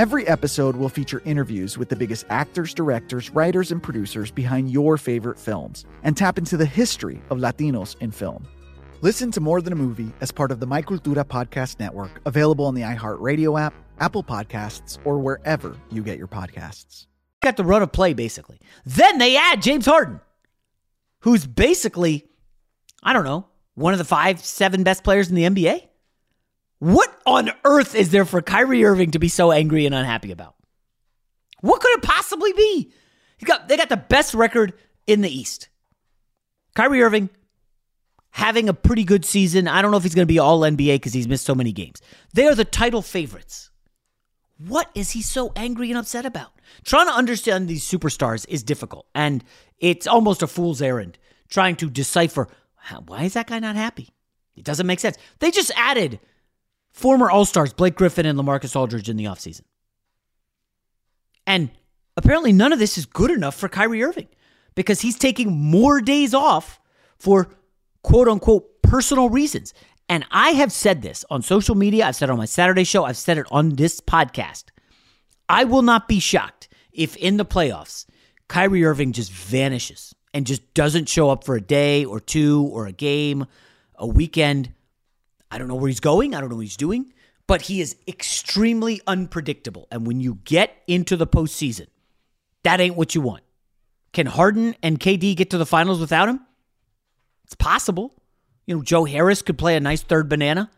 Every 0.00 0.26
episode 0.28 0.76
will 0.76 0.88
feature 0.88 1.20
interviews 1.26 1.76
with 1.76 1.90
the 1.90 1.94
biggest 1.94 2.24
actors, 2.30 2.72
directors, 2.72 3.28
writers, 3.28 3.70
and 3.70 3.82
producers 3.82 4.30
behind 4.30 4.70
your 4.70 4.96
favorite 4.96 5.38
films 5.38 5.84
and 6.04 6.16
tap 6.16 6.38
into 6.38 6.56
the 6.56 6.64
history 6.64 7.20
of 7.28 7.36
Latinos 7.36 8.00
in 8.00 8.10
film. 8.10 8.48
Listen 9.02 9.30
to 9.30 9.42
More 9.42 9.60
Than 9.60 9.74
a 9.74 9.76
Movie 9.76 10.10
as 10.22 10.32
part 10.32 10.52
of 10.52 10.58
the 10.58 10.66
My 10.66 10.80
Cultura 10.80 11.22
Podcast 11.22 11.78
Network, 11.80 12.22
available 12.24 12.64
on 12.64 12.74
the 12.74 12.80
iHeartRadio 12.80 13.60
app, 13.60 13.74
Apple 13.98 14.24
Podcasts, 14.24 14.96
or 15.04 15.18
wherever 15.18 15.76
you 15.90 16.02
get 16.02 16.16
your 16.16 16.28
podcasts. 16.28 17.04
got 17.42 17.58
the 17.58 17.64
run 17.64 17.82
of 17.82 17.92
play, 17.92 18.14
basically. 18.14 18.58
Then 18.86 19.18
they 19.18 19.36
add 19.36 19.60
James 19.60 19.84
Harden, 19.84 20.22
who's 21.18 21.46
basically, 21.46 22.24
I 23.02 23.12
don't 23.12 23.24
know, 23.24 23.48
one 23.74 23.92
of 23.92 23.98
the 23.98 24.06
five, 24.06 24.42
seven 24.42 24.82
best 24.82 25.04
players 25.04 25.28
in 25.28 25.34
the 25.34 25.42
NBA. 25.42 25.89
What 26.80 27.14
on 27.26 27.52
earth 27.64 27.94
is 27.94 28.10
there 28.10 28.24
for 28.24 28.40
Kyrie 28.42 28.84
Irving 28.84 29.12
to 29.12 29.18
be 29.18 29.28
so 29.28 29.52
angry 29.52 29.86
and 29.86 29.94
unhappy 29.94 30.32
about? 30.32 30.56
What 31.60 31.80
could 31.80 31.98
it 31.98 32.02
possibly 32.02 32.52
be? 32.54 32.90
He 33.36 33.46
got 33.46 33.68
they 33.68 33.76
got 33.76 33.90
the 33.90 33.96
best 33.98 34.34
record 34.34 34.72
in 35.06 35.20
the 35.20 35.30
East. 35.30 35.68
Kyrie 36.74 37.02
Irving 37.02 37.28
having 38.30 38.68
a 38.68 38.74
pretty 38.74 39.04
good 39.04 39.26
season. 39.26 39.68
I 39.68 39.82
don't 39.82 39.90
know 39.90 39.98
if 39.98 40.02
he's 40.02 40.14
going 40.14 40.26
to 40.26 40.32
be 40.32 40.38
all 40.38 40.60
NBA 40.60 40.96
because 40.96 41.12
he's 41.12 41.28
missed 41.28 41.44
so 41.44 41.54
many 41.54 41.72
games. 41.72 42.00
They 42.32 42.46
are 42.46 42.54
the 42.54 42.64
title 42.64 43.02
favorites. 43.02 43.70
What 44.56 44.90
is 44.94 45.10
he 45.10 45.20
so 45.20 45.52
angry 45.56 45.90
and 45.90 45.98
upset 45.98 46.24
about? 46.24 46.52
Trying 46.84 47.06
to 47.06 47.14
understand 47.14 47.68
these 47.68 47.88
superstars 47.88 48.46
is 48.48 48.62
difficult, 48.62 49.06
and 49.14 49.44
it's 49.78 50.06
almost 50.06 50.42
a 50.42 50.46
fool's 50.46 50.80
errand 50.80 51.18
trying 51.48 51.76
to 51.76 51.90
decipher 51.90 52.48
why 53.06 53.24
is 53.24 53.34
that 53.34 53.48
guy 53.48 53.58
not 53.58 53.76
happy. 53.76 54.08
It 54.56 54.64
doesn't 54.64 54.86
make 54.86 55.00
sense. 55.00 55.18
They 55.38 55.50
just 55.50 55.72
added 55.76 56.20
former 56.92 57.30
All 57.30 57.44
Stars 57.44 57.72
Blake 57.72 57.94
Griffin 57.94 58.26
and 58.26 58.38
Lamarcus 58.38 58.76
Aldridge 58.76 59.08
in 59.08 59.16
the 59.16 59.24
offseason. 59.24 59.62
And 61.46 61.70
apparently, 62.16 62.52
none 62.52 62.72
of 62.72 62.78
this 62.78 62.98
is 62.98 63.06
good 63.06 63.30
enough 63.30 63.54
for 63.54 63.68
Kyrie 63.68 64.02
Irving 64.02 64.28
because 64.74 65.00
he's 65.00 65.18
taking 65.18 65.50
more 65.52 66.00
days 66.00 66.34
off 66.34 66.80
for 67.18 67.48
quote 68.02 68.28
unquote 68.28 68.82
personal 68.82 69.28
reasons. 69.28 69.74
And 70.08 70.24
I 70.30 70.50
have 70.50 70.72
said 70.72 71.02
this 71.02 71.24
on 71.30 71.42
social 71.42 71.74
media, 71.74 72.06
I've 72.06 72.16
said 72.16 72.28
it 72.28 72.32
on 72.32 72.38
my 72.38 72.44
Saturday 72.44 72.84
show, 72.84 73.04
I've 73.04 73.16
said 73.16 73.38
it 73.38 73.46
on 73.50 73.70
this 73.70 74.00
podcast. 74.00 74.64
I 75.48 75.64
will 75.64 75.82
not 75.82 76.08
be 76.08 76.20
shocked 76.20 76.68
if 76.92 77.16
in 77.16 77.36
the 77.36 77.44
playoffs, 77.44 78.06
Kyrie 78.48 78.84
Irving 78.84 79.12
just 79.12 79.30
vanishes 79.30 80.14
and 80.34 80.46
just 80.46 80.74
doesn't 80.74 81.08
show 81.08 81.30
up 81.30 81.44
for 81.44 81.56
a 81.56 81.60
day 81.60 82.04
or 82.04 82.20
two 82.20 82.68
or 82.72 82.86
a 82.86 82.92
game, 82.92 83.46
a 83.96 84.06
weekend. 84.06 84.72
I 85.50 85.58
don't 85.58 85.68
know 85.68 85.74
where 85.74 85.88
he's 85.88 86.00
going. 86.00 86.34
I 86.34 86.40
don't 86.40 86.50
know 86.50 86.56
what 86.56 86.62
he's 86.62 86.76
doing, 86.76 87.12
but 87.46 87.62
he 87.62 87.80
is 87.80 87.96
extremely 88.06 89.00
unpredictable. 89.06 89.88
And 89.90 90.06
when 90.06 90.20
you 90.20 90.38
get 90.44 90.72
into 90.86 91.16
the 91.16 91.26
postseason, 91.26 91.86
that 92.62 92.80
ain't 92.80 92.96
what 92.96 93.14
you 93.14 93.20
want. 93.20 93.42
Can 94.12 94.26
Harden 94.26 94.74
and 94.82 94.98
KD 94.98 95.36
get 95.36 95.50
to 95.50 95.58
the 95.58 95.66
finals 95.66 96.00
without 96.00 96.28
him? 96.28 96.40
It's 97.44 97.54
possible. 97.54 98.14
You 98.66 98.76
know, 98.76 98.82
Joe 98.82 99.04
Harris 99.04 99.42
could 99.42 99.58
play 99.58 99.76
a 99.76 99.80
nice 99.80 100.02
third 100.02 100.28
banana. 100.28 100.70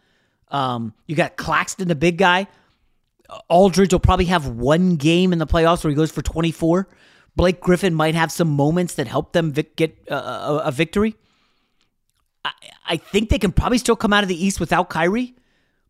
Um, 0.49 0.95
you 1.07 1.17
got 1.17 1.37
Claxton, 1.37 1.89
the 1.89 1.95
big 1.95 2.19
guy. 2.19 2.47
Aldridge 3.49 3.93
will 3.93 4.01
probably 4.01 4.27
have 4.27 4.47
one 4.47 4.97
game 4.97 5.33
in 5.33 5.39
the 5.39 5.47
playoffs 5.47 5.83
where 5.83 5.91
he 5.91 5.95
goes 5.95 6.11
for 6.11 6.23
24. 6.23 6.89
Blake 7.35 7.61
Griffin 7.61 7.95
might 7.95 8.15
have 8.15 8.31
some 8.31 8.49
moments 8.49 8.95
that 8.95 9.07
help 9.07 9.33
them 9.33 9.53
vic- 9.53 9.77
get 9.77 9.97
uh, 10.11 10.61
a, 10.65 10.69
a 10.69 10.71
victory. 10.71 11.17
I, 12.45 12.97
think 12.97 13.31
they 13.31 13.39
can 13.39 13.53
probably 13.53 13.79
still 13.79 13.97
come 13.97 14.13
out 14.13 14.23
of 14.23 14.29
the 14.29 14.45
East 14.45 14.61
without 14.61 14.91
Kyrie, 14.91 15.35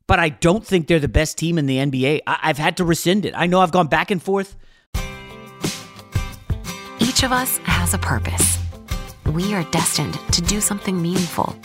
but 0.07 0.19
I 0.19 0.29
don't 0.29 0.65
think 0.65 0.87
they're 0.87 1.01
the 1.01 1.09
best 1.09 1.39
team 1.39 1.59
in 1.59 1.67
the 1.67 1.79
NBA. 1.79 2.21
I, 2.27 2.39
I've 2.43 2.59
had 2.59 2.77
to 2.79 2.85
rescind 2.85 3.25
it. 3.25 3.35
I 3.37 3.47
know 3.47 3.61
I've 3.61 3.73
gone 3.73 3.87
back 3.87 4.11
and 4.11 4.23
forth. 4.23 4.57
Each 7.01 7.23
of 7.23 7.33
us 7.33 7.59
has 7.59 7.95
a 7.95 7.99
purpose. 7.99 8.59
We 9.33 9.55
are 9.55 9.65
destined 9.71 10.19
to 10.33 10.43
do 10.43 10.61
something 10.61 11.01
meaningful, 11.01 11.57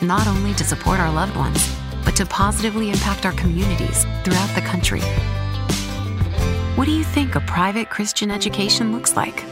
not 0.00 0.26
only 0.26 0.54
to 0.54 0.64
support 0.64 1.00
our 1.00 1.12
loved 1.12 1.36
ones, 1.36 1.76
but 2.04 2.16
to 2.16 2.26
positively 2.26 2.90
impact 2.90 3.26
our 3.26 3.32
communities 3.32 4.04
throughout 4.24 4.54
the 4.54 4.62
country. 4.62 5.00
What 6.76 6.86
do 6.86 6.92
you 6.92 7.04
think 7.04 7.34
a 7.34 7.40
private 7.40 7.90
Christian 7.90 8.30
education 8.30 8.92
looks 8.92 9.16
like? 9.16 9.44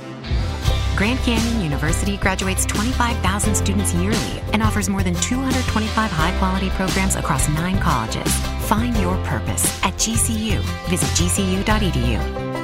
Grand 0.96 1.18
Canyon 1.20 1.61
University 1.61 2.16
graduates 2.16 2.64
25,000 2.66 3.54
students 3.54 3.92
yearly 3.94 4.40
and 4.52 4.62
offers 4.62 4.88
more 4.88 5.02
than 5.02 5.14
225 5.14 6.11
high 6.11 6.37
quality 6.38 6.70
programs 6.70 7.16
across 7.16 7.48
nine 7.48 7.80
colleges. 7.80 8.33
Find 8.68 8.96
your 8.98 9.16
purpose 9.24 9.64
at 9.85 9.94
GCU. 9.94 10.61
Visit 10.88 11.09
gcu.edu. 11.11 12.63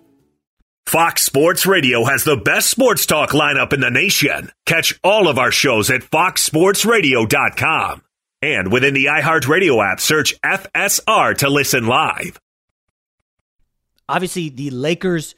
Fox 0.85 1.23
Sports 1.23 1.65
Radio 1.65 2.03
has 2.03 2.23
the 2.23 2.35
best 2.35 2.69
sports 2.69 3.05
talk 3.05 3.31
lineup 3.31 3.71
in 3.71 3.79
the 3.79 3.89
nation. 3.89 4.51
Catch 4.65 4.99
all 5.03 5.27
of 5.27 5.39
our 5.39 5.51
shows 5.51 5.89
at 5.89 6.01
foxsportsradio.com. 6.01 8.01
And 8.41 8.71
within 8.71 8.93
the 8.93 9.05
iHeartRadio 9.05 9.91
app, 9.91 9.99
search 9.99 10.39
FSR 10.41 11.37
to 11.37 11.49
listen 11.49 11.85
live. 11.85 12.39
Obviously, 14.09 14.49
the 14.49 14.71
Lakers 14.71 15.35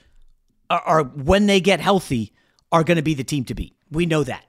are, 0.70 0.82
are 0.82 1.04
when 1.04 1.46
they 1.46 1.60
get 1.60 1.80
healthy, 1.80 2.34
are 2.72 2.84
going 2.84 2.96
to 2.96 3.04
be 3.04 3.14
the 3.14 3.24
team 3.24 3.44
to 3.46 3.54
beat. 3.54 3.76
We 3.92 4.06
know 4.06 4.24
that. 4.24 4.44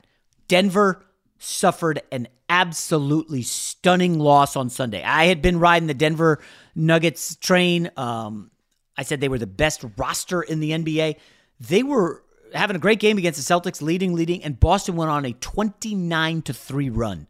Denver 0.48 1.04
suffered 1.38 2.00
an 2.12 2.28
absolutely 2.48 3.42
stunning 3.42 4.18
loss 4.18 4.56
on 4.56 4.70
Sunday. 4.70 5.02
I 5.02 5.26
had 5.26 5.42
been 5.42 5.58
riding 5.58 5.88
the 5.88 5.94
Denver 5.94 6.40
Nuggets 6.74 7.36
train. 7.36 7.90
Um, 7.96 8.50
I 8.96 9.02
said 9.02 9.20
they 9.20 9.28
were 9.28 9.38
the 9.38 9.46
best 9.46 9.84
roster 9.96 10.42
in 10.42 10.60
the 10.60 10.70
NBA. 10.70 11.16
They 11.60 11.82
were 11.82 12.22
having 12.52 12.76
a 12.76 12.78
great 12.78 13.00
game 13.00 13.18
against 13.18 13.46
the 13.46 13.54
Celtics, 13.54 13.82
leading, 13.82 14.14
leading, 14.14 14.42
and 14.44 14.58
Boston 14.58 14.96
went 14.96 15.10
on 15.10 15.24
a 15.24 15.32
29 15.32 16.42
to 16.42 16.52
3 16.52 16.90
run 16.90 17.26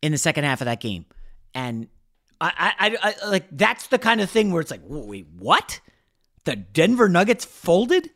in 0.00 0.12
the 0.12 0.18
second 0.18 0.44
half 0.44 0.60
of 0.60 0.64
that 0.66 0.80
game. 0.80 1.04
And 1.54 1.88
I, 2.40 2.72
I, 2.78 2.98
I, 3.02 3.28
like 3.28 3.46
that's 3.52 3.86
the 3.88 3.98
kind 3.98 4.20
of 4.20 4.30
thing 4.30 4.50
where 4.50 4.60
it's 4.60 4.70
like, 4.70 4.80
wait, 4.84 5.26
what? 5.38 5.80
The 6.44 6.56
Denver 6.56 7.08
Nuggets 7.08 7.44
folded 7.44 8.10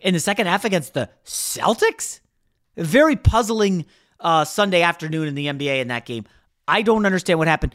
in 0.00 0.14
the 0.14 0.20
second 0.20 0.46
half 0.46 0.64
against 0.64 0.94
the 0.94 1.08
Celtics? 1.24 2.20
Very 2.76 3.16
puzzling 3.16 3.86
uh, 4.20 4.44
Sunday 4.44 4.82
afternoon 4.82 5.28
in 5.28 5.34
the 5.34 5.46
NBA 5.46 5.80
in 5.80 5.88
that 5.88 6.04
game. 6.04 6.26
I 6.66 6.82
don't 6.82 7.06
understand 7.06 7.38
what 7.38 7.48
happened 7.48 7.74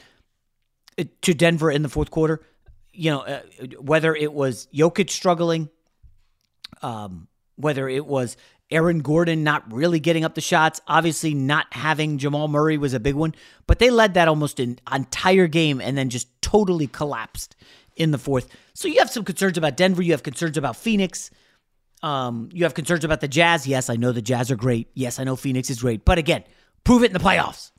uh, 1.00 1.06
to 1.22 1.34
Denver 1.34 1.72
in 1.72 1.82
the 1.82 1.90
fourth 1.90 2.12
quarter 2.12 2.42
you 2.94 3.12
know, 3.12 3.22
uh, 3.22 3.42
whether 3.80 4.16
it 4.16 4.32
was 4.32 4.68
Jokic 4.74 5.10
struggling, 5.10 5.70
um, 6.82 7.28
whether 7.56 7.90
it 7.90 8.06
was 8.06 8.38
Aaron 8.72 9.00
Gordon 9.00 9.44
not 9.44 9.72
really 9.72 10.00
getting 10.00 10.24
up 10.24 10.36
the 10.36 10.42
shots, 10.42 10.82
obviously 10.88 11.34
not 11.34 11.68
having 11.72 12.18
Jamal 12.18 12.48
Murray 12.48 12.78
was 12.78 12.94
a 12.94 13.00
big 13.00 13.16
one, 13.16 13.36
but 13.68 13.80
they 13.80 13.90
led 13.90 14.16
that 14.16 14.28
almost 14.28 14.60
an 14.60 14.80
entire 14.92 15.48
game 15.48 15.82
and 15.82 15.98
then 15.98 16.10
just 16.10 16.28
totally 16.42 16.88
collapsed 16.88 17.56
in 17.96 18.12
the 18.12 18.18
fourth. 18.18 18.50
So 18.74 18.88
you 18.88 19.00
have 19.00 19.10
some 19.10 19.24
concerns 19.24 19.58
about 19.58 19.78
Denver, 19.78 20.02
you 20.02 20.12
have 20.12 20.24
concerns 20.24 20.58
about 20.58 20.76
Phoenix. 20.76 21.30
Um, 22.02 22.50
you 22.52 22.66
have 22.66 22.74
concerns 22.74 23.06
about 23.06 23.22
the 23.22 23.30
Jazz. 23.30 23.66
Yes, 23.66 23.90
I 23.90 23.96
know 23.96 24.12
the 24.12 24.22
Jazz 24.22 24.52
are 24.52 24.58
great. 24.58 24.90
Yes, 24.94 25.20
I 25.20 25.24
know 25.24 25.38
Phoenix 25.38 25.70
is 25.70 25.82
great. 25.82 26.04
But 26.04 26.18
again, 26.18 26.44
prove 26.84 27.02
it 27.04 27.08
in 27.08 27.14
the 27.14 27.20
playoffs. 27.20 27.72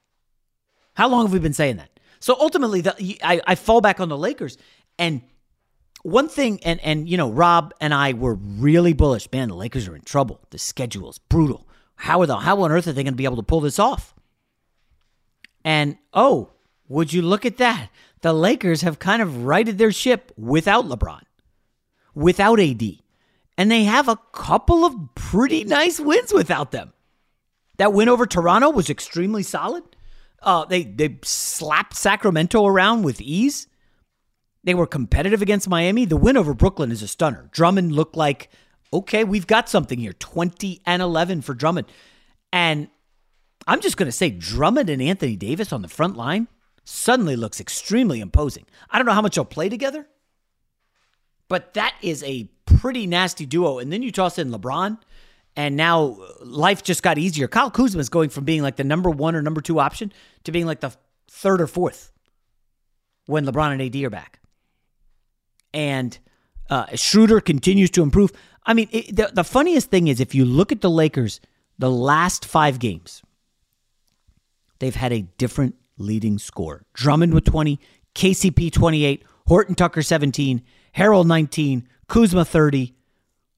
How 0.95 1.09
long 1.09 1.27
have 1.27 1.33
we 1.33 1.41
been 1.41 1.53
saying 1.53 1.77
that? 1.77 1.91
So 2.21 2.35
ultimately, 2.41 2.81
the, 2.81 3.19
I, 3.23 3.43
I 3.47 3.55
fall 3.55 3.83
back 3.83 4.01
on 4.01 4.09
the 4.09 4.17
Lakers. 4.17 4.57
And 4.99 5.23
one 6.03 6.29
thing, 6.29 6.61
and 6.65 6.81
and 6.81 7.09
you 7.09 7.17
know, 7.17 7.31
Rob 7.31 7.73
and 7.81 7.95
I 7.95 8.13
were 8.13 8.35
really 8.35 8.93
bullish. 8.93 9.31
Man, 9.33 9.49
the 9.49 9.55
Lakers 9.55 9.89
are 9.89 9.97
in 9.97 10.03
trouble. 10.03 10.41
The 10.51 10.59
schedule 10.59 11.11
is 11.11 11.19
brutal. 11.19 11.67
How 11.97 12.21
are 12.21 12.27
the 12.27 12.37
how 12.37 12.61
on 12.63 12.73
earth 12.73 12.87
are 12.87 12.93
they 12.93 13.03
going 13.03 13.15
to 13.15 13.17
be 13.17 13.25
able 13.25 13.37
to 13.37 13.43
pull 13.43 13.61
this 13.61 13.79
off? 13.79 14.15
And 15.65 15.97
oh, 16.13 16.53
would 16.89 17.13
you 17.13 17.23
look 17.23 17.47
at 17.47 17.57
that? 17.57 17.89
The 18.21 18.33
Lakers 18.33 18.83
have 18.83 18.99
kind 18.99 19.23
of 19.23 19.45
righted 19.45 19.79
their 19.79 19.93
ship 19.93 20.33
without 20.37 20.87
LeBron, 20.87 21.23
without 22.15 22.61
AD, 22.61 22.83
and 23.57 23.71
they 23.71 23.85
have 23.85 24.09
a 24.09 24.19
couple 24.33 24.85
of 24.85 25.15
pretty 25.15 25.65
nice 25.65 25.99
wins 25.99 26.33
without 26.33 26.71
them. 26.71 26.93
That 27.79 27.93
win 27.93 28.09
over 28.09 28.27
Toronto 28.27 28.71
was 28.71 28.91
extremely 28.91 29.43
solid. 29.43 29.85
Uh, 30.43 30.67
they 30.67 30.85
they 30.85 31.19
slapped 31.23 31.97
Sacramento 31.97 32.67
around 32.67 33.03
with 33.03 33.21
ease. 33.21 33.67
They 34.65 34.75
were 34.75 34.87
competitive 34.87 35.43
against 35.43 35.69
Miami. 35.69 36.07
The 36.07 36.17
win 36.17 36.37
over 36.37 36.55
Brooklyn 36.55 36.91
is 36.91 37.03
a 37.03 37.09
stunner. 37.09 37.49
Drummond 37.53 37.93
looked 37.93 38.17
like, 38.17 38.49
okay, 38.93 39.23
we've 39.23 39.47
got 39.47 39.69
something 39.69 39.99
here. 39.99 40.15
20 40.15 40.81
and 40.87 41.03
11 41.03 41.43
for 41.43 41.55
Drummond. 41.55 41.87
And 42.51 42.89
I'm 43.67 43.81
just 43.81 43.99
going 43.99 44.07
to 44.07 44.13
say 44.13 44.31
Drummond 44.31 44.89
and 44.89 45.03
Anthony 45.03 45.37
Davis 45.37 45.73
on 45.73 45.83
the 45.83 45.89
front 45.89 46.17
line 46.17 46.49
suddenly 46.85 47.37
looks 47.37 47.61
extremely 47.61 48.21
imposing. 48.21 48.65
I 48.91 48.99
don't 48.99 49.07
know 49.07 49.13
how 49.13 49.23
much 49.23 49.35
they'll 49.35 49.45
play 49.45 49.69
together, 49.69 50.07
but 51.49 51.75
that 51.75 51.95
is 52.03 52.23
a 52.23 52.49
pretty 52.67 53.07
nasty 53.07 53.47
duo. 53.47 53.79
And 53.79 53.93
then 53.93 54.03
you 54.03 54.13
toss 54.13 54.39
in 54.39 54.51
LeBron, 54.51 54.99
and 55.57 55.77
now 55.77 56.19
life 56.41 56.83
just 56.83 57.03
got 57.03 57.17
easier. 57.17 57.49
Kyle 57.49 57.71
Kuzma 57.71 58.01
is 58.01 58.09
going 58.09 58.29
from 58.29 58.45
being 58.45 58.63
like 58.63 58.77
the 58.77 58.85
number 58.85 59.11
one 59.11 59.35
or 59.35 59.43
number 59.43 59.61
two 59.61 59.79
option 59.79 60.13
to 60.45 60.53
being 60.53 60.67
like 60.67 60.81
the 60.81 60.95
third 61.31 61.61
or 61.61 61.67
fourth 61.67 62.13
when 63.27 63.47
LeBron 63.47 63.73
and 63.73 63.83
AD 63.83 63.97
are 64.03 64.11
back 64.11 64.41
and 65.75 66.17
uh, 66.71 66.87
Schroeder 66.95 67.41
continues 67.41 67.91
to 67.91 68.03
improve. 68.03 68.33
I 68.65 68.73
mean, 68.73 68.89
it, 68.93 69.15
the, 69.15 69.31
the 69.33 69.45
funniest 69.45 69.91
thing 69.91 70.09
is 70.09 70.21
if 70.21 70.35
you 70.35 70.47
look 70.47 70.73
at 70.73 70.81
the 70.81 70.89
Lakers, 70.89 71.41
the 71.79 71.91
last 71.91 72.47
five 72.47 72.79
games, 72.79 73.23
they've 74.79 74.95
had 74.95 75.13
a 75.13 75.23
different 75.37 75.75
leading 75.99 76.39
score. 76.39 76.85
Drummond 76.95 77.35
with 77.35 77.45
20, 77.45 77.79
KCP 78.15 78.73
28, 78.73 79.25
Horton 79.47 79.75
Tucker 79.75 80.03
17, 80.03 80.63
Harrell 80.97 81.27
19, 81.27 81.89
Kuzma 82.09 82.45
30. 82.45 82.95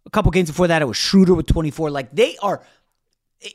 A 0.07 0.11
couple 0.11 0.31
games 0.31 0.50
before 0.50 0.68
that, 0.68 0.83
it 0.83 0.87
was 0.87 0.96
Schroeder 0.96 1.35
with 1.35 1.46
24. 1.46 1.90
Like 1.90 2.14
they 2.14 2.37
are, 2.38 2.62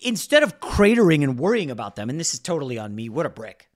instead 0.04 0.44
of 0.44 0.60
cratering 0.60 1.24
and 1.24 1.40
worrying 1.40 1.72
about 1.72 1.96
them, 1.96 2.10
and 2.10 2.20
this 2.20 2.34
is 2.34 2.40
totally 2.40 2.78
on 2.78 2.94
me, 2.94 3.10
what 3.10 3.26
a 3.26 3.30
brick. 3.30 3.70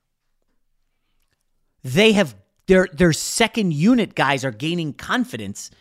They 1.84 2.14
have 2.14 2.36
their 2.68 2.88
their 2.92 3.14
second 3.14 3.74
unit 3.74 4.16
guys 4.16 4.44
are 4.44 4.52
gaining 4.52 4.94
confidence. 4.94 5.72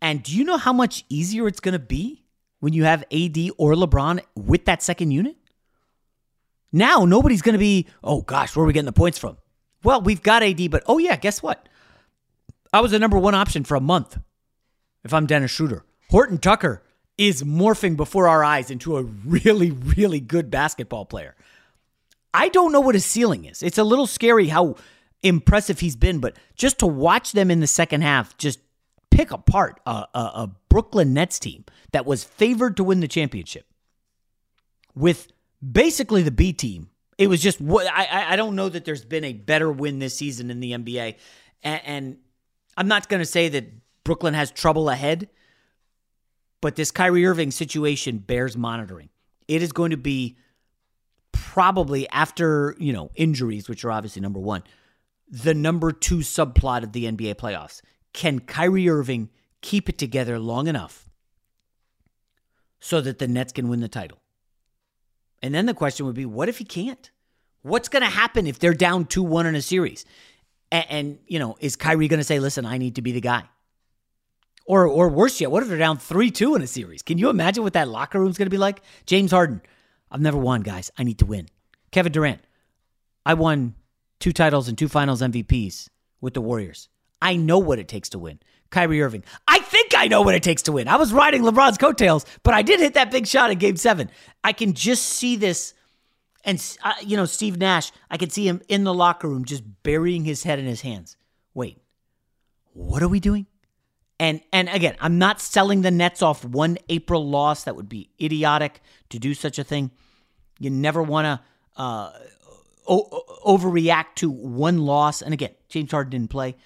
And 0.00 0.22
do 0.22 0.36
you 0.36 0.44
know 0.44 0.58
how 0.58 0.72
much 0.72 1.04
easier 1.08 1.46
it's 1.48 1.60
going 1.60 1.72
to 1.72 1.78
be 1.78 2.24
when 2.60 2.72
you 2.72 2.84
have 2.84 3.02
AD 3.12 3.38
or 3.56 3.74
LeBron 3.74 4.20
with 4.34 4.66
that 4.66 4.82
second 4.82 5.10
unit? 5.10 5.36
Now 6.72 7.04
nobody's 7.04 7.42
going 7.42 7.54
to 7.54 7.58
be, 7.58 7.86
oh 8.02 8.22
gosh, 8.22 8.54
where 8.54 8.64
are 8.64 8.66
we 8.66 8.72
getting 8.72 8.86
the 8.86 8.92
points 8.92 9.18
from? 9.18 9.36
Well, 9.82 10.00
we've 10.00 10.22
got 10.22 10.42
AD, 10.42 10.70
but 10.70 10.82
oh 10.86 10.98
yeah, 10.98 11.16
guess 11.16 11.42
what? 11.42 11.68
I 12.72 12.80
was 12.80 12.90
the 12.90 12.98
number 12.98 13.18
one 13.18 13.34
option 13.34 13.64
for 13.64 13.76
a 13.76 13.80
month. 13.80 14.18
If 15.04 15.14
I'm 15.14 15.26
Dennis 15.26 15.50
Schroeder, 15.50 15.84
Horton 16.10 16.38
Tucker 16.38 16.82
is 17.16 17.42
morphing 17.42 17.96
before 17.96 18.26
our 18.26 18.42
eyes 18.42 18.70
into 18.70 18.96
a 18.96 19.02
really, 19.02 19.70
really 19.70 20.20
good 20.20 20.50
basketball 20.50 21.04
player. 21.04 21.36
I 22.32 22.48
don't 22.48 22.72
know 22.72 22.80
what 22.80 22.96
his 22.96 23.04
ceiling 23.04 23.44
is. 23.44 23.62
It's 23.62 23.78
a 23.78 23.84
little 23.84 24.08
scary 24.08 24.48
how 24.48 24.76
impressive 25.24 25.80
he's 25.80 25.96
been, 25.96 26.20
but 26.20 26.36
just 26.54 26.78
to 26.78 26.86
watch 26.86 27.32
them 27.32 27.50
in 27.50 27.58
the 27.58 27.66
second 27.66 28.02
half 28.02 28.36
just 28.36 28.60
pick 29.10 29.32
apart 29.32 29.80
a, 29.86 30.06
a, 30.14 30.18
a 30.18 30.50
Brooklyn 30.68 31.14
Nets 31.14 31.38
team 31.38 31.64
that 31.92 32.06
was 32.06 32.22
favored 32.22 32.76
to 32.76 32.84
win 32.84 33.00
the 33.00 33.08
championship 33.08 33.66
with 34.94 35.28
basically 35.72 36.22
the 36.22 36.30
B 36.30 36.52
team. 36.52 36.90
It 37.16 37.28
was 37.28 37.40
just 37.40 37.60
I 37.62 38.26
I 38.30 38.36
don't 38.36 38.54
know 38.54 38.68
that 38.68 38.84
there's 38.84 39.04
been 39.04 39.24
a 39.24 39.32
better 39.32 39.70
win 39.70 39.98
this 39.98 40.16
season 40.16 40.50
in 40.50 40.60
the 40.60 40.72
NBA, 40.72 41.16
and, 41.62 41.80
and 41.84 42.16
I'm 42.76 42.88
not 42.88 43.08
going 43.08 43.20
to 43.20 43.26
say 43.26 43.48
that 43.50 43.66
Brooklyn 44.02 44.34
has 44.34 44.50
trouble 44.50 44.90
ahead, 44.90 45.28
but 46.60 46.74
this 46.74 46.90
Kyrie 46.90 47.24
Irving 47.24 47.52
situation 47.52 48.18
bears 48.18 48.56
monitoring. 48.56 49.10
It 49.46 49.62
is 49.62 49.70
going 49.70 49.92
to 49.92 49.96
be 49.96 50.36
probably 51.30 52.08
after 52.08 52.74
you 52.80 52.92
know 52.92 53.12
injuries, 53.14 53.68
which 53.68 53.84
are 53.84 53.92
obviously 53.92 54.20
number 54.20 54.40
one, 54.40 54.64
the 55.28 55.54
number 55.54 55.92
two 55.92 56.18
subplot 56.18 56.82
of 56.82 56.92
the 56.92 57.04
NBA 57.04 57.34
playoffs. 57.36 57.80
Can 58.12 58.40
Kyrie 58.40 58.88
Irving 58.88 59.30
keep 59.60 59.88
it 59.88 59.98
together 59.98 60.38
long 60.38 60.68
enough 60.68 61.08
so 62.80 63.00
that 63.00 63.18
the 63.18 63.28
Nets 63.28 63.52
can 63.52 63.68
win 63.68 63.80
the 63.80 63.88
title? 63.88 64.18
And 65.42 65.54
then 65.54 65.66
the 65.66 65.74
question 65.74 66.06
would 66.06 66.14
be, 66.14 66.26
what 66.26 66.48
if 66.48 66.58
he 66.58 66.64
can't? 66.64 67.10
What's 67.62 67.88
going 67.88 68.02
to 68.02 68.10
happen 68.10 68.46
if 68.46 68.58
they're 68.58 68.74
down 68.74 69.06
2 69.06 69.22
1 69.22 69.46
in 69.46 69.54
a 69.54 69.62
series? 69.62 70.04
And, 70.70 70.86
and, 70.88 71.18
you 71.26 71.38
know, 71.38 71.56
is 71.60 71.76
Kyrie 71.76 72.08
going 72.08 72.20
to 72.20 72.24
say, 72.24 72.38
listen, 72.38 72.66
I 72.66 72.78
need 72.78 72.96
to 72.96 73.02
be 73.02 73.12
the 73.12 73.20
guy? 73.20 73.44
Or, 74.66 74.86
or 74.86 75.08
worse 75.08 75.40
yet, 75.40 75.50
what 75.50 75.62
if 75.62 75.68
they're 75.68 75.78
down 75.78 75.98
3 75.98 76.30
2 76.30 76.54
in 76.54 76.62
a 76.62 76.66
series? 76.66 77.02
Can 77.02 77.18
you 77.18 77.28
imagine 77.30 77.62
what 77.62 77.74
that 77.74 77.88
locker 77.88 78.20
room's 78.20 78.38
going 78.38 78.46
to 78.46 78.50
be 78.50 78.58
like? 78.58 78.82
James 79.06 79.30
Harden, 79.30 79.60
I've 80.10 80.20
never 80.20 80.38
won, 80.38 80.62
guys. 80.62 80.90
I 80.96 81.04
need 81.04 81.18
to 81.18 81.26
win. 81.26 81.48
Kevin 81.90 82.12
Durant, 82.12 82.40
I 83.26 83.34
won 83.34 83.74
two 84.20 84.32
titles 84.32 84.68
and 84.68 84.76
two 84.76 84.88
finals 84.88 85.22
MVPs 85.22 85.88
with 86.20 86.34
the 86.34 86.40
Warriors. 86.40 86.88
I 87.20 87.36
know 87.36 87.58
what 87.58 87.78
it 87.78 87.88
takes 87.88 88.10
to 88.10 88.18
win. 88.18 88.40
Kyrie 88.70 89.02
Irving. 89.02 89.24
I 89.46 89.60
think 89.60 89.94
I 89.96 90.08
know 90.08 90.22
what 90.22 90.34
it 90.34 90.42
takes 90.42 90.62
to 90.62 90.72
win. 90.72 90.88
I 90.88 90.96
was 90.96 91.12
riding 91.12 91.42
LeBron's 91.42 91.78
coattails, 91.78 92.26
but 92.42 92.54
I 92.54 92.62
did 92.62 92.80
hit 92.80 92.94
that 92.94 93.10
big 93.10 93.26
shot 93.26 93.50
in 93.50 93.58
game 93.58 93.76
seven. 93.76 94.10
I 94.42 94.52
can 94.52 94.74
just 94.74 95.04
see 95.04 95.36
this. 95.36 95.74
And, 96.44 96.62
uh, 96.82 96.92
you 97.02 97.16
know, 97.16 97.24
Steve 97.24 97.56
Nash, 97.56 97.92
I 98.10 98.16
could 98.16 98.32
see 98.32 98.46
him 98.46 98.60
in 98.68 98.84
the 98.84 98.92
locker 98.92 99.28
room 99.28 99.44
just 99.44 99.62
burying 99.82 100.24
his 100.24 100.42
head 100.42 100.58
in 100.58 100.66
his 100.66 100.82
hands. 100.82 101.16
Wait, 101.54 101.78
what 102.72 103.02
are 103.02 103.08
we 103.08 103.20
doing? 103.20 103.46
And 104.20 104.40
and 104.52 104.68
again, 104.68 104.96
I'm 105.00 105.18
not 105.18 105.40
selling 105.40 105.82
the 105.82 105.90
Nets 105.90 106.22
off 106.22 106.44
one 106.44 106.78
April 106.88 107.28
loss. 107.28 107.64
That 107.64 107.76
would 107.76 107.88
be 107.88 108.10
idiotic 108.20 108.80
to 109.10 109.18
do 109.18 109.34
such 109.34 109.58
a 109.58 109.64
thing. 109.64 109.90
You 110.58 110.70
never 110.70 111.02
want 111.02 111.26
to 111.26 111.80
uh, 111.80 112.12
o- 112.86 113.24
overreact 113.44 114.16
to 114.16 114.30
one 114.30 114.78
loss. 114.78 115.22
And 115.22 115.32
again, 115.32 115.54
James 115.68 115.90
Harden 115.90 116.10
didn't 116.10 116.30
play. 116.30 116.56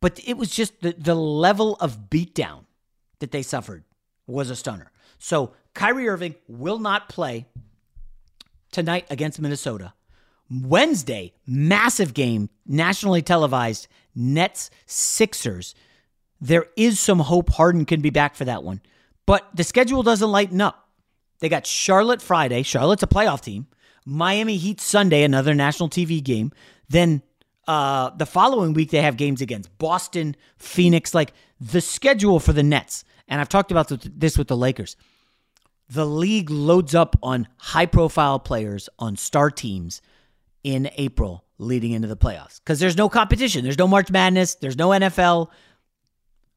But 0.00 0.20
it 0.26 0.36
was 0.36 0.50
just 0.50 0.80
the, 0.82 0.94
the 0.96 1.14
level 1.14 1.76
of 1.76 2.10
beatdown 2.10 2.64
that 3.20 3.30
they 3.30 3.42
suffered 3.42 3.84
was 4.26 4.50
a 4.50 4.56
stunner. 4.56 4.90
So 5.18 5.52
Kyrie 5.74 6.08
Irving 6.08 6.34
will 6.48 6.78
not 6.78 7.08
play 7.08 7.46
tonight 8.70 9.06
against 9.10 9.40
Minnesota. 9.40 9.94
Wednesday, 10.50 11.34
massive 11.46 12.14
game, 12.14 12.50
nationally 12.66 13.22
televised, 13.22 13.88
Nets 14.14 14.70
Sixers. 14.86 15.74
There 16.40 16.66
is 16.76 17.00
some 17.00 17.20
hope 17.20 17.50
Harden 17.50 17.84
can 17.84 18.00
be 18.00 18.10
back 18.10 18.36
for 18.36 18.44
that 18.44 18.62
one. 18.62 18.80
But 19.26 19.48
the 19.54 19.64
schedule 19.64 20.02
doesn't 20.02 20.30
lighten 20.30 20.60
up. 20.60 20.88
They 21.40 21.48
got 21.48 21.66
Charlotte 21.66 22.22
Friday. 22.22 22.62
Charlotte's 22.62 23.02
a 23.02 23.08
playoff 23.08 23.40
team. 23.40 23.66
Miami 24.06 24.56
Heat 24.56 24.80
Sunday, 24.80 25.24
another 25.24 25.52
national 25.54 25.90
TV 25.90 26.22
game. 26.22 26.52
Then 26.88 27.22
uh, 27.66 28.10
the 28.10 28.24
following 28.24 28.72
week, 28.72 28.90
they 28.90 29.02
have 29.02 29.16
games 29.16 29.42
against 29.42 29.76
Boston, 29.76 30.36
Phoenix, 30.56 31.12
like 31.12 31.32
the 31.60 31.80
schedule 31.80 32.38
for 32.38 32.52
the 32.52 32.62
Nets. 32.62 33.04
And 33.28 33.40
I've 33.40 33.48
talked 33.48 33.72
about 33.72 33.92
this 34.04 34.38
with 34.38 34.46
the 34.46 34.56
Lakers. 34.56 34.96
The 35.88 36.06
league 36.06 36.48
loads 36.48 36.94
up 36.94 37.16
on 37.22 37.48
high 37.58 37.86
profile 37.86 38.38
players 38.38 38.88
on 38.98 39.16
star 39.16 39.50
teams 39.50 40.00
in 40.62 40.88
April 40.96 41.44
leading 41.58 41.92
into 41.92 42.08
the 42.08 42.16
playoffs 42.16 42.58
because 42.58 42.78
there's 42.78 42.96
no 42.96 43.08
competition. 43.08 43.64
There's 43.64 43.78
no 43.78 43.88
March 43.88 44.10
Madness. 44.10 44.54
There's 44.56 44.76
no 44.76 44.90
NFL. 44.90 45.48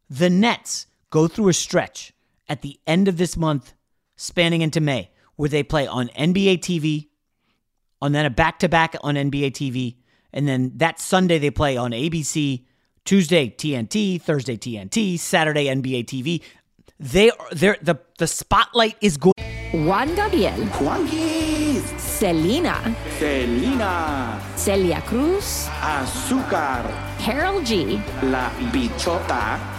The 0.09 0.29
Nets 0.29 0.87
go 1.09 1.27
through 1.27 1.49
a 1.49 1.53
stretch 1.53 2.13
at 2.47 2.61
the 2.61 2.79
end 2.87 3.07
of 3.07 3.17
this 3.17 3.37
month, 3.37 3.73
spanning 4.15 4.61
into 4.61 4.81
May, 4.81 5.11
where 5.35 5.49
they 5.49 5.63
play 5.63 5.87
on 5.87 6.09
NBA 6.09 6.59
TV, 6.59 7.07
and 8.01 8.15
then 8.15 8.25
a 8.25 8.29
back 8.29 8.59
to 8.59 8.69
back 8.69 8.95
on 9.01 9.15
NBA 9.15 9.51
TV, 9.51 9.95
and 10.33 10.47
then 10.47 10.71
that 10.75 10.99
Sunday 10.99 11.39
they 11.39 11.51
play 11.51 11.77
on 11.77 11.91
ABC, 11.91 12.63
Tuesday 13.05 13.49
TNT, 13.49 14.21
Thursday 14.21 14.57
TNT, 14.57 15.17
Saturday 15.19 15.65
NBA 15.65 16.05
TV. 16.05 16.41
They 16.99 17.31
are 17.31 17.47
they 17.53 17.75
the 17.81 17.99
the 18.17 18.27
spotlight 18.27 18.97
is 19.01 19.17
going. 19.17 19.33
Juan 19.71 20.15
Gabriel. 20.15 20.65
Juanquis. 20.81 21.83
Selena. 21.99 22.95
Selena. 23.19 24.41
Celia 24.55 25.01
Cruz. 25.01 25.67
Azúcar. 25.79 26.83
Karol 27.19 27.61
G. 27.61 28.01
La 28.23 28.49
Bichota. 28.73 29.78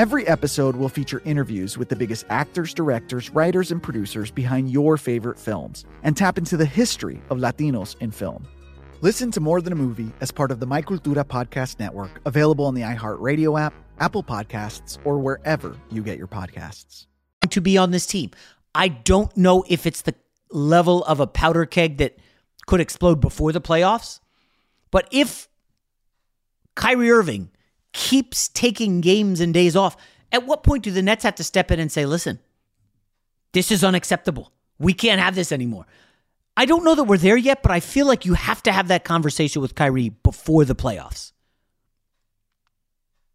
Every 0.00 0.26
episode 0.26 0.76
will 0.76 0.88
feature 0.88 1.20
interviews 1.26 1.76
with 1.76 1.90
the 1.90 1.94
biggest 1.94 2.24
actors, 2.30 2.72
directors, 2.72 3.28
writers, 3.28 3.70
and 3.70 3.82
producers 3.82 4.30
behind 4.30 4.70
your 4.70 4.96
favorite 4.96 5.38
films 5.38 5.84
and 6.02 6.16
tap 6.16 6.38
into 6.38 6.56
the 6.56 6.64
history 6.64 7.20
of 7.28 7.36
Latinos 7.36 8.00
in 8.00 8.10
film. 8.10 8.48
Listen 9.02 9.30
to 9.30 9.40
More 9.40 9.60
Than 9.60 9.74
a 9.74 9.76
Movie 9.76 10.10
as 10.22 10.30
part 10.30 10.52
of 10.52 10.58
the 10.58 10.64
My 10.64 10.80
Cultura 10.80 11.22
Podcast 11.22 11.78
Network, 11.78 12.18
available 12.24 12.64
on 12.64 12.72
the 12.72 12.80
iHeartRadio 12.80 13.60
app, 13.60 13.74
Apple 13.98 14.22
Podcasts, 14.22 14.96
or 15.04 15.18
wherever 15.18 15.76
you 15.90 16.02
get 16.02 16.16
your 16.16 16.28
podcasts. 16.28 17.04
To 17.50 17.60
be 17.60 17.76
on 17.76 17.90
this 17.90 18.06
team. 18.06 18.30
I 18.74 18.88
don't 18.88 19.36
know 19.36 19.66
if 19.68 19.84
it's 19.84 20.00
the 20.00 20.14
level 20.50 21.04
of 21.04 21.20
a 21.20 21.26
powder 21.26 21.66
keg 21.66 21.98
that 21.98 22.16
could 22.66 22.80
explode 22.80 23.20
before 23.20 23.52
the 23.52 23.60
playoffs, 23.60 24.20
but 24.90 25.06
if 25.12 25.46
Kyrie 26.74 27.10
Irving 27.10 27.50
keeps 27.92 28.48
taking 28.48 29.00
games 29.00 29.40
and 29.40 29.52
days 29.52 29.76
off, 29.76 29.96
at 30.32 30.46
what 30.46 30.62
point 30.62 30.84
do 30.84 30.90
the 30.90 31.02
Nets 31.02 31.24
have 31.24 31.34
to 31.36 31.44
step 31.44 31.70
in 31.70 31.80
and 31.80 31.90
say, 31.90 32.06
listen, 32.06 32.38
this 33.52 33.72
is 33.72 33.82
unacceptable. 33.82 34.52
We 34.78 34.92
can't 34.92 35.20
have 35.20 35.34
this 35.34 35.52
anymore. 35.52 35.86
I 36.56 36.66
don't 36.66 36.84
know 36.84 36.94
that 36.94 37.04
we're 37.04 37.16
there 37.16 37.36
yet, 37.36 37.62
but 37.62 37.72
I 37.72 37.80
feel 37.80 38.06
like 38.06 38.24
you 38.24 38.34
have 38.34 38.62
to 38.64 38.72
have 38.72 38.88
that 38.88 39.04
conversation 39.04 39.62
with 39.62 39.74
Kyrie 39.74 40.10
before 40.10 40.64
the 40.64 40.74
playoffs. 40.74 41.32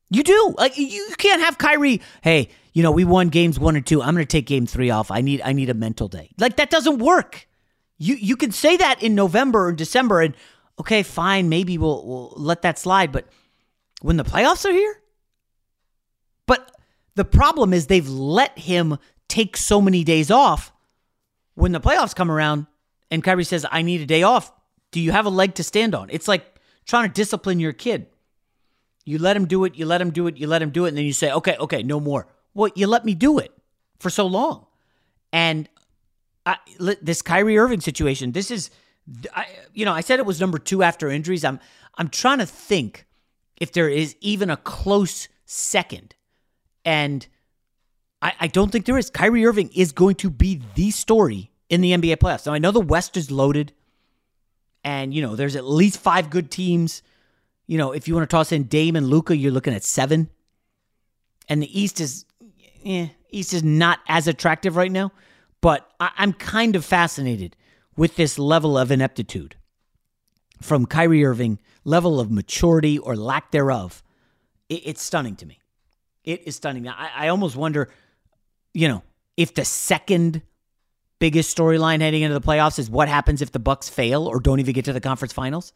You 0.10 0.24
do. 0.24 0.56
Like 0.58 0.78
you 0.78 1.10
can't 1.18 1.42
have 1.42 1.58
Kyrie, 1.58 2.02
hey, 2.22 2.50
you 2.74 2.84
know, 2.84 2.92
we 2.92 3.04
won 3.04 3.30
games 3.30 3.60
1 3.60 3.76
and 3.76 3.86
2. 3.86 4.02
I'm 4.02 4.14
going 4.14 4.26
to 4.26 4.30
take 4.30 4.46
game 4.46 4.66
3 4.66 4.90
off. 4.90 5.10
I 5.12 5.22
need 5.22 5.42
I 5.44 5.54
need 5.54 5.70
a 5.70 5.74
mental 5.74 6.08
day. 6.08 6.30
Like 6.38 6.58
that 6.58 6.70
doesn't 6.70 7.00
work. 7.00 7.48
You 7.98 8.16
you 8.16 8.36
can 8.36 8.52
say 8.52 8.78
that 8.78 9.02
in 9.02 9.16
November 9.16 9.66
or 9.66 9.72
December 9.72 10.22
and 10.22 10.36
okay, 10.80 11.02
fine, 11.02 11.50
maybe 11.50 11.78
we'll 11.78 12.06
we'll 12.06 12.34
let 12.36 12.62
that 12.62 12.78
slide, 12.78 13.12
but 13.12 13.28
when 14.02 14.18
the 14.18 14.24
playoffs 14.24 14.66
are 14.66 14.72
here? 14.72 15.02
But 16.46 16.72
the 17.16 17.26
problem 17.26 17.74
is 17.74 17.88
they've 17.88 18.08
let 18.08 18.58
him 18.58 18.98
take 19.28 19.58
so 19.58 19.82
many 19.82 20.04
days 20.04 20.30
off. 20.30 20.72
When 21.56 21.72
the 21.72 21.80
playoffs 21.80 22.16
come 22.16 22.30
around 22.30 22.68
and 23.10 23.24
Kyrie 23.24 23.44
says, 23.44 23.66
I 23.72 23.82
need 23.82 24.02
a 24.02 24.06
day 24.06 24.24
off, 24.24 24.52
do 24.92 25.00
you 25.00 25.12
have 25.12 25.26
a 25.26 25.30
leg 25.30 25.56
to 25.56 25.64
stand 25.64 25.96
on? 25.96 26.10
It's 26.10 26.28
like 26.28 26.60
trying 26.86 27.08
to 27.08 27.14
discipline 27.14 27.60
your 27.60 27.74
kid. 27.74 28.08
You 29.06 29.20
let 29.20 29.38
him 29.38 29.46
do 29.46 29.64
it, 29.66 29.76
you 29.76 29.86
let 29.86 30.02
him 30.02 30.12
do 30.12 30.28
it, 30.28 30.38
you 30.38 30.48
let 30.48 30.62
him 30.62 30.72
do 30.72 30.86
it, 30.86 30.90
and 30.90 30.98
then 30.98 31.06
you 31.06 31.14
say, 31.14 31.32
okay, 31.32 31.56
okay, 31.60 31.84
no 31.84 32.00
more. 32.00 32.28
Well, 32.54 32.72
you 32.76 32.88
let 32.88 33.06
me 33.06 33.14
do 33.14 33.38
it 33.38 33.52
for 34.00 34.10
so 34.10 34.26
long. 34.26 34.66
And 35.32 35.70
I, 36.46 36.58
this 36.80 37.22
Kyrie 37.22 37.58
Irving 37.58 37.82
situation, 37.82 38.32
this 38.32 38.50
is, 38.50 38.70
I, 39.34 39.48
you 39.74 39.86
know, 39.86 39.94
I 39.94 40.02
said 40.02 40.20
it 40.20 40.26
was 40.26 40.40
number 40.40 40.58
two 40.58 40.82
after 40.82 41.10
injuries. 41.10 41.44
I'm, 41.44 41.60
I'm 41.98 42.10
trying 42.10 42.40
to 42.40 42.46
think 42.46 43.06
if 43.58 43.72
there 43.72 43.90
is 43.90 44.16
even 44.22 44.50
a 44.50 44.58
close 44.58 45.28
second. 45.46 46.16
And 46.84 47.28
I, 48.22 48.34
I 48.42 48.48
don't 48.48 48.72
think 48.72 48.86
there 48.86 48.98
is. 48.98 49.10
Kyrie 49.10 49.46
Irving 49.46 49.70
is 49.74 49.92
going 49.92 50.16
to 50.16 50.30
be 50.30 50.62
the 50.76 50.92
story 50.92 51.52
in 51.70 51.82
the 51.82 51.92
NBA 51.92 52.18
playoffs. 52.18 52.46
Now, 52.46 52.54
I 52.54 52.60
know 52.60 52.72
the 52.72 52.82
West 52.82 53.18
is 53.18 53.32
loaded, 53.32 53.74
and, 54.84 55.14
you 55.14 55.22
know, 55.22 55.36
there's 55.36 55.56
at 55.56 55.66
least 55.66 56.00
five 56.00 56.30
good 56.30 56.52
teams. 56.52 57.02
You 57.68 57.78
know, 57.78 57.92
if 57.92 58.08
you 58.08 58.14
want 58.14 58.30
to 58.30 58.34
toss 58.34 58.52
in 58.52 58.64
Dame 58.64 58.96
and 58.96 59.08
Luka, 59.08 59.36
you're 59.36 59.52
looking 59.52 59.74
at 59.74 59.84
seven. 59.84 60.30
And 61.50 61.62
the 61.62 61.80
East 61.80 62.00
is, 62.00 62.26
eh, 62.86 63.08
East 63.32 63.54
is 63.54 63.64
not 63.64 64.00
as 64.08 64.28
attractive 64.28 64.76
right 64.76 64.92
now. 64.92 65.12
But 65.62 65.90
I, 66.00 66.12
I'm 66.18 66.34
kind 66.34 66.76
of 66.76 66.86
fascinated 66.86 67.56
with 67.98 68.16
this 68.16 68.38
level 68.38 68.78
of 68.78 68.92
ineptitude 68.92 69.56
from 70.62 70.86
Kyrie 70.86 71.26
Irving, 71.26 71.60
level 71.86 72.20
of 72.20 72.30
maturity 72.30 73.00
or 73.00 73.16
lack 73.16 73.52
thereof. 73.52 74.04
It, 74.68 74.82
it's 74.86 75.02
stunning 75.02 75.38
to 75.38 75.46
me. 75.46 75.60
It 76.26 76.46
is 76.48 76.58
stunning. 76.58 76.88
I, 76.90 77.10
I 77.16 77.28
almost 77.30 77.56
wonder, 77.56 77.90
you 78.74 78.90
know, 78.90 79.04
if 79.38 79.54
the 79.54 79.64
second 79.64 80.42
biggest 81.20 81.56
storyline 81.56 82.02
heading 82.02 82.24
into 82.24 82.38
the 82.38 82.46
playoffs 82.46 82.80
is 82.80 82.90
what 82.90 83.08
happens 83.08 83.42
if 83.42 83.52
the 83.52 83.60
Bucks 83.60 83.90
fail 83.90 84.28
or 84.28 84.40
don't 84.40 84.60
even 84.60 84.74
get 84.74 84.86
to 84.86 84.94
the 84.94 85.02
conference 85.02 85.34
finals. 85.34 85.74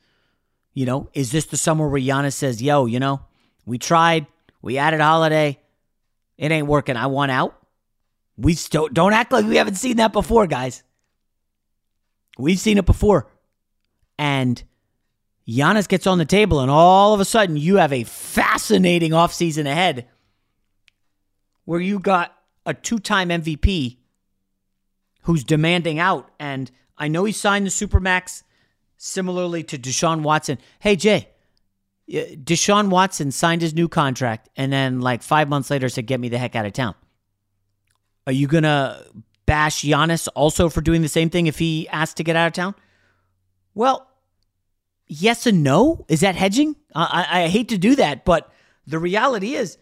You 0.74 0.86
know, 0.86 1.10
is 1.14 1.32
this 1.32 1.46
the 1.46 1.58
summer 1.58 1.88
where 1.88 2.00
Giannis 2.00 2.34
says, 2.34 2.62
"Yo, 2.62 2.86
you 2.86 3.00
know, 3.00 3.22
we 3.66 3.78
tried, 3.78 4.28
we 4.62 4.78
added 4.78 5.02
Holiday, 5.02 5.60
it 6.38 6.52
ain't 6.52 6.68
working. 6.68 6.96
I 6.96 7.08
want 7.08 7.32
out." 7.32 7.56
We 8.38 8.54
still 8.54 8.88
don't 8.88 9.14
act 9.14 9.32
like 9.32 9.46
we 9.46 9.58
haven't 9.58 9.76
seen 9.76 9.98
that 9.98 10.14
before, 10.14 10.48
guys. 10.48 10.84
We've 12.38 12.60
seen 12.60 12.78
it 12.78 12.86
before, 12.86 13.30
and 14.18 14.64
Giannis 15.50 15.88
gets 15.88 16.06
on 16.06 16.20
the 16.20 16.26
table, 16.26 16.60
and 16.60 16.70
all 16.70 17.14
of 17.14 17.20
a 17.20 17.26
sudden, 17.26 17.58
you 17.58 17.78
have 17.78 17.92
a 17.92 18.04
fascinating 18.04 19.12
offseason 19.12 19.66
ahead 19.66 20.08
where 21.66 21.80
you 21.80 22.00
got 22.00 22.36
a 22.66 22.74
two 22.74 23.00
time 23.00 23.30
MVP 23.30 23.98
who's 25.24 25.44
demanding 25.44 25.98
out. 25.98 26.30
And 26.40 26.70
I 26.98 27.08
know 27.08 27.24
he 27.26 27.32
signed 27.32 27.66
the 27.66 27.72
Supermax 27.72 28.44
similarly 28.98 29.64
to 29.64 29.78
Deshaun 29.78 30.22
Watson. 30.22 30.60
Hey, 30.80 30.96
Jay, 30.96 31.30
Deshaun 32.08 32.90
Watson 32.90 33.32
signed 33.32 33.62
his 33.62 33.74
new 33.74 33.88
contract 33.88 34.50
and 34.56 34.72
then, 34.72 35.00
like, 35.02 35.24
five 35.24 35.50
months 35.50 35.72
later 35.72 35.90
said, 35.90 36.06
Get 36.06 36.20
me 36.20 36.30
the 36.30 36.38
heck 36.38 36.56
out 36.56 36.66
of 36.66 36.74
town. 36.74 36.96
Are 38.28 38.34
you 38.34 38.48
going 38.48 38.64
to 38.64 39.04
bash 39.48 39.82
Giannis 39.82 40.28
also 40.36 40.70
for 40.70 40.82
doing 40.82 41.02
the 41.02 41.08
same 41.08 41.32
thing 41.32 41.48
if 41.48 41.58
he 41.58 41.88
asked 41.90 42.18
to 42.18 42.24
get 42.24 42.36
out 42.36 42.48
of 42.48 42.54
town? 42.54 42.76
Well, 43.74 44.09
yes 45.10 45.46
and 45.46 45.64
no. 45.64 46.06
Is 46.08 46.22
that 46.22 46.36
hedging? 46.36 46.76
I, 46.96 47.28
I, 47.30 47.48
hate 47.50 47.70
to 47.70 47.78
do 47.78 47.96
that, 47.98 48.24
but 48.24 48.52
the 48.88 48.98
reality 48.98 49.54
is 49.56 49.78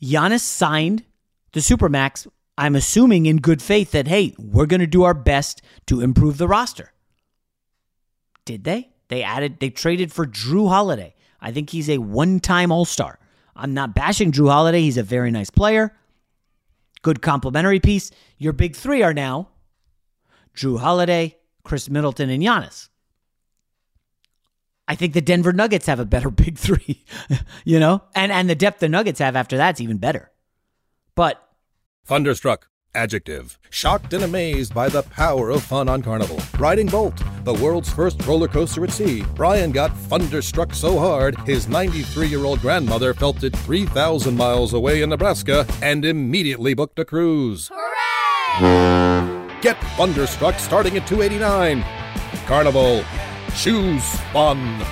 Giannis 0.00 0.40
signed 0.40 1.04
the 1.52 1.60
Supermax, 1.60 2.26
I'm 2.56 2.76
assuming 2.76 3.26
in 3.26 3.38
good 3.38 3.62
faith 3.62 3.92
that, 3.92 4.06
hey, 4.06 4.34
we're 4.38 4.66
going 4.66 4.80
to 4.80 4.86
do 4.86 5.02
our 5.02 5.14
best 5.14 5.62
to 5.86 6.00
improve 6.00 6.38
the 6.38 6.48
roster. 6.48 6.92
Did 8.44 8.64
they? 8.64 8.90
They 9.08 9.22
added, 9.22 9.58
they 9.60 9.70
traded 9.70 10.12
for 10.12 10.26
Jrue 10.26 10.68
Holiday. 10.68 11.14
I 11.40 11.52
think 11.52 11.70
he's 11.70 11.90
a 11.90 11.98
one 11.98 12.38
time 12.38 12.70
All 12.70 12.84
Star. 12.84 13.18
I'm 13.56 13.74
not 13.74 13.94
bashing 13.94 14.30
Jrue 14.30 14.50
Holiday. 14.50 14.82
He's 14.82 14.96
a 14.96 15.02
very 15.02 15.30
nice 15.30 15.50
player. 15.50 15.96
Good 17.02 17.22
complementary 17.22 17.80
piece. 17.80 18.10
Your 18.38 18.52
big 18.52 18.76
three 18.76 19.02
are 19.02 19.14
now 19.14 19.48
Jrue 20.54 20.78
Holiday, 20.78 21.36
Khris 21.64 21.88
Middleton, 21.90 22.30
and 22.30 22.42
Giannis. 22.42 22.88
I 24.90 24.96
think 24.96 25.14
the 25.14 25.20
Denver 25.20 25.52
Nuggets 25.52 25.86
have 25.86 26.00
a 26.00 26.04
better 26.04 26.30
big 26.44 26.58
three, 26.58 27.04
you 27.64 27.78
know, 27.78 28.02
and 28.12 28.32
and 28.32 28.50
the 28.50 28.56
depth 28.56 28.80
the 28.80 28.88
Nuggets 28.88 29.20
have 29.20 29.36
after 29.36 29.56
that's 29.56 29.80
even 29.80 29.98
better. 29.98 30.32
But 31.14 31.40
thunderstruck, 32.04 32.66
adjective, 32.92 33.56
shocked 33.70 34.12
and 34.14 34.24
amazed 34.24 34.74
by 34.74 34.88
the 34.88 35.04
power 35.04 35.50
of 35.50 35.62
fun 35.62 35.88
on 35.88 36.02
Carnival, 36.02 36.40
riding 36.58 36.88
Bolt, 36.88 37.22
the 37.44 37.54
world's 37.54 37.88
first 37.88 38.20
roller 38.26 38.48
coaster 38.48 38.82
at 38.82 38.90
sea. 38.90 39.22
Brian 39.36 39.70
got 39.70 39.96
thunderstruck 40.08 40.74
so 40.74 40.98
hard 40.98 41.38
his 41.46 41.66
93-year-old 41.66 42.60
grandmother 42.60 43.14
felt 43.14 43.44
it 43.44 43.54
3,000 43.58 44.36
miles 44.36 44.72
away 44.72 45.02
in 45.02 45.10
Nebraska 45.10 45.64
and 45.82 46.04
immediately 46.04 46.74
booked 46.74 46.98
a 46.98 47.04
cruise. 47.04 47.70
Hooray! 47.72 49.60
Get 49.60 49.80
thunderstruck 49.96 50.58
starting 50.58 50.96
at 50.96 51.06
289. 51.06 51.84
Carnival 52.46 53.04
Choose 53.56 54.04
fun. 54.32 54.84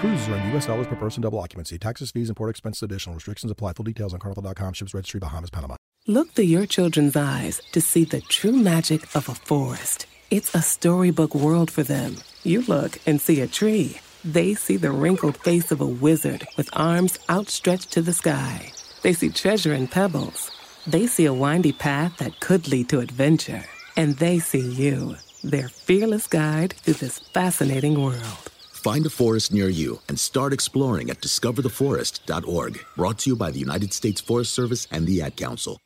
Cruises 0.00 0.28
are 0.28 0.36
in 0.36 0.50
U.S. 0.50 0.66
dollars 0.66 0.86
per 0.86 0.96
person, 0.96 1.22
double 1.22 1.38
occupancy. 1.38 1.78
Taxes, 1.78 2.10
fees, 2.10 2.28
and 2.28 2.36
port 2.36 2.50
expenses 2.50 2.82
additional. 2.82 3.14
Restrictions 3.14 3.50
apply. 3.50 3.72
Full 3.72 3.84
details 3.84 4.12
on 4.12 4.20
carnival.com. 4.20 4.74
Ships 4.74 4.92
registry, 4.92 5.20
Bahamas, 5.20 5.50
Panama. 5.50 5.76
Look 6.06 6.32
through 6.32 6.44
your 6.44 6.66
children's 6.66 7.16
eyes 7.16 7.62
to 7.72 7.80
see 7.80 8.04
the 8.04 8.20
true 8.20 8.52
magic 8.52 9.02
of 9.16 9.28
a 9.30 9.34
forest. 9.34 10.06
It's 10.30 10.54
a 10.54 10.60
storybook 10.60 11.34
world 11.34 11.70
for 11.70 11.82
them. 11.82 12.16
You 12.42 12.62
look 12.62 12.98
and 13.06 13.20
see 13.20 13.40
a 13.40 13.46
tree. 13.46 13.98
They 14.24 14.54
see 14.54 14.76
the 14.76 14.90
wrinkled 14.90 15.38
face 15.38 15.72
of 15.72 15.80
a 15.80 15.86
wizard 15.86 16.46
with 16.58 16.68
arms 16.74 17.18
outstretched 17.30 17.92
to 17.92 18.02
the 18.02 18.12
sky. 18.12 18.72
They 19.02 19.14
see 19.14 19.30
treasure 19.30 19.72
in 19.72 19.88
pebbles. 19.88 20.50
They 20.86 21.06
see 21.06 21.24
a 21.24 21.32
windy 21.32 21.72
path 21.72 22.18
that 22.18 22.40
could 22.40 22.68
lead 22.68 22.90
to 22.90 23.00
adventure. 23.00 23.64
And 23.96 24.16
they 24.16 24.40
see 24.40 24.60
you 24.60 25.16
their 25.44 25.68
fearless 25.68 26.26
guide 26.26 26.72
through 26.72 26.94
this 26.94 27.18
fascinating 27.18 28.02
world. 28.02 28.50
Find 28.72 29.06
a 29.06 29.10
forest 29.10 29.52
near 29.52 29.68
you 29.68 30.00
and 30.08 30.18
start 30.18 30.52
exploring 30.52 31.10
at 31.10 31.20
discovertheforest.org. 31.20 32.84
Brought 32.96 33.18
to 33.20 33.30
you 33.30 33.36
by 33.36 33.50
the 33.50 33.58
United 33.58 33.92
States 33.92 34.20
Forest 34.20 34.52
Service 34.52 34.86
and 34.90 35.06
the 35.06 35.22
Ad 35.22 35.36
Council. 35.36 35.78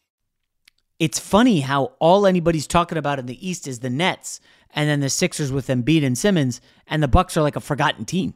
It's 0.99 1.21
funny 1.21 1.61
how 1.61 1.93
all 2.01 2.27
anybody's 2.27 2.67
talking 2.67 2.99
about 2.99 3.21
in 3.21 3.27
the 3.27 3.49
East 3.49 3.69
is 3.69 3.79
the 3.81 3.91
Nets, 3.91 4.41
and 4.75 4.89
then 4.89 4.99
the 4.99 5.09
Sixers 5.09 5.53
with 5.53 5.69
Embiid 5.69 6.05
and 6.05 6.19
Simmons, 6.19 6.61
and 6.89 7.01
the 7.03 7.09
Bucks 7.09 7.37
are 7.37 7.43
like 7.43 7.55
a 7.55 7.61
forgotten 7.61 8.05
team. 8.05 8.35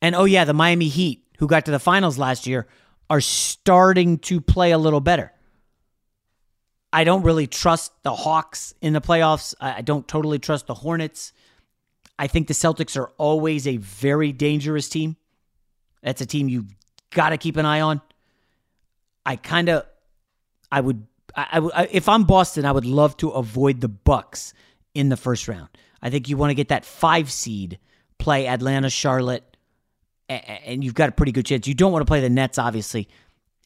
And 0.00 0.14
oh 0.14 0.24
yeah, 0.24 0.44
the 0.44 0.54
Miami 0.54 0.88
Heat, 0.88 1.22
who 1.38 1.46
got 1.46 1.66
to 1.66 1.70
the 1.70 1.78
finals 1.78 2.16
last 2.16 2.46
year, 2.46 2.66
are 3.10 3.20
starting 3.20 4.18
to 4.20 4.40
play 4.40 4.70
a 4.70 4.78
little 4.78 5.00
better. 5.00 5.32
I 6.92 7.04
don't 7.04 7.22
really 7.22 7.46
trust 7.46 7.92
the 8.02 8.14
Hawks 8.14 8.74
in 8.80 8.92
the 8.92 9.00
playoffs. 9.00 9.54
I 9.60 9.82
don't 9.82 10.06
totally 10.08 10.38
trust 10.38 10.66
the 10.66 10.74
Hornets. 10.74 11.32
I 12.18 12.26
think 12.26 12.48
the 12.48 12.54
Celtics 12.54 12.96
are 12.98 13.10
always 13.16 13.66
a 13.66 13.76
very 13.76 14.32
dangerous 14.32 14.88
team. 14.88 15.16
That's 16.02 16.20
a 16.20 16.26
team 16.26 16.48
you've 16.48 16.74
got 17.10 17.30
to 17.30 17.38
keep 17.38 17.56
an 17.56 17.66
eye 17.66 17.80
on. 17.80 18.00
I 19.24 19.36
kind 19.36 19.68
of, 19.68 19.86
I 20.72 20.80
would, 20.80 21.06
I, 21.36 21.60
I, 21.74 21.88
if 21.92 22.08
I'm 22.08 22.24
Boston, 22.24 22.64
I 22.64 22.72
would 22.72 22.86
love 22.86 23.16
to 23.18 23.30
avoid 23.30 23.80
the 23.80 23.88
Bucks 23.88 24.52
in 24.94 25.08
the 25.08 25.16
first 25.16 25.46
round. 25.46 25.68
I 26.02 26.10
think 26.10 26.28
you 26.28 26.36
want 26.36 26.50
to 26.50 26.54
get 26.54 26.68
that 26.68 26.84
five 26.84 27.30
seed, 27.30 27.78
play 28.18 28.48
Atlanta, 28.48 28.90
Charlotte, 28.90 29.44
and 30.28 30.82
you've 30.82 30.94
got 30.94 31.08
a 31.08 31.12
pretty 31.12 31.32
good 31.32 31.46
chance. 31.46 31.66
You 31.66 31.74
don't 31.74 31.92
want 31.92 32.02
to 32.02 32.06
play 32.06 32.20
the 32.20 32.30
Nets, 32.30 32.58
obviously, 32.58 33.08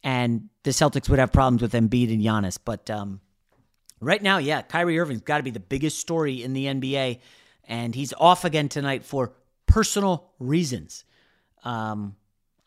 and 0.05 0.51
the 0.63 0.71
Celtics 0.71 1.09
would 1.09 1.19
have 1.19 1.33
problems 1.33 1.63
with 1.63 1.73
Embiid 1.73 2.13
and 2.13 2.23
Giannis. 2.23 2.59
But 2.63 2.89
um, 2.91 3.21
right 4.01 4.23
now, 4.23 4.39
yeah, 4.39 4.61
Kyrie 4.63 4.99
Irving's 4.99 5.23
got 5.23 5.39
to 5.39 5.43
be 5.43 5.51
the 5.51 5.59
biggest 5.59 5.99
story 5.99 6.43
in 6.43 6.53
the 6.53 6.67
NBA, 6.67 7.21
and 7.65 7.95
he's 7.95 8.13
off 8.13 8.45
again 8.45 8.69
tonight 8.69 9.05
for 9.05 9.33
personal 9.67 10.31
reasons. 10.39 11.05
Um, 11.65 12.17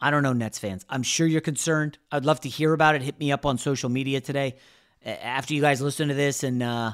I 0.01 0.09
don't 0.09 0.23
know, 0.23 0.33
Nets 0.33 0.57
fans. 0.57 0.83
I'm 0.89 1.03
sure 1.03 1.27
you're 1.27 1.39
concerned. 1.39 1.99
I'd 2.11 2.25
love 2.25 2.41
to 2.41 2.49
hear 2.49 2.73
about 2.73 2.95
it. 2.95 3.03
Hit 3.03 3.19
me 3.19 3.31
up 3.31 3.45
on 3.45 3.59
social 3.59 3.89
media 3.89 4.19
today 4.19 4.55
after 5.05 5.53
you 5.53 5.61
guys 5.61 5.79
listen 5.79 6.07
to 6.07 6.15
this, 6.15 6.43
and 6.43 6.61
uh, 6.63 6.93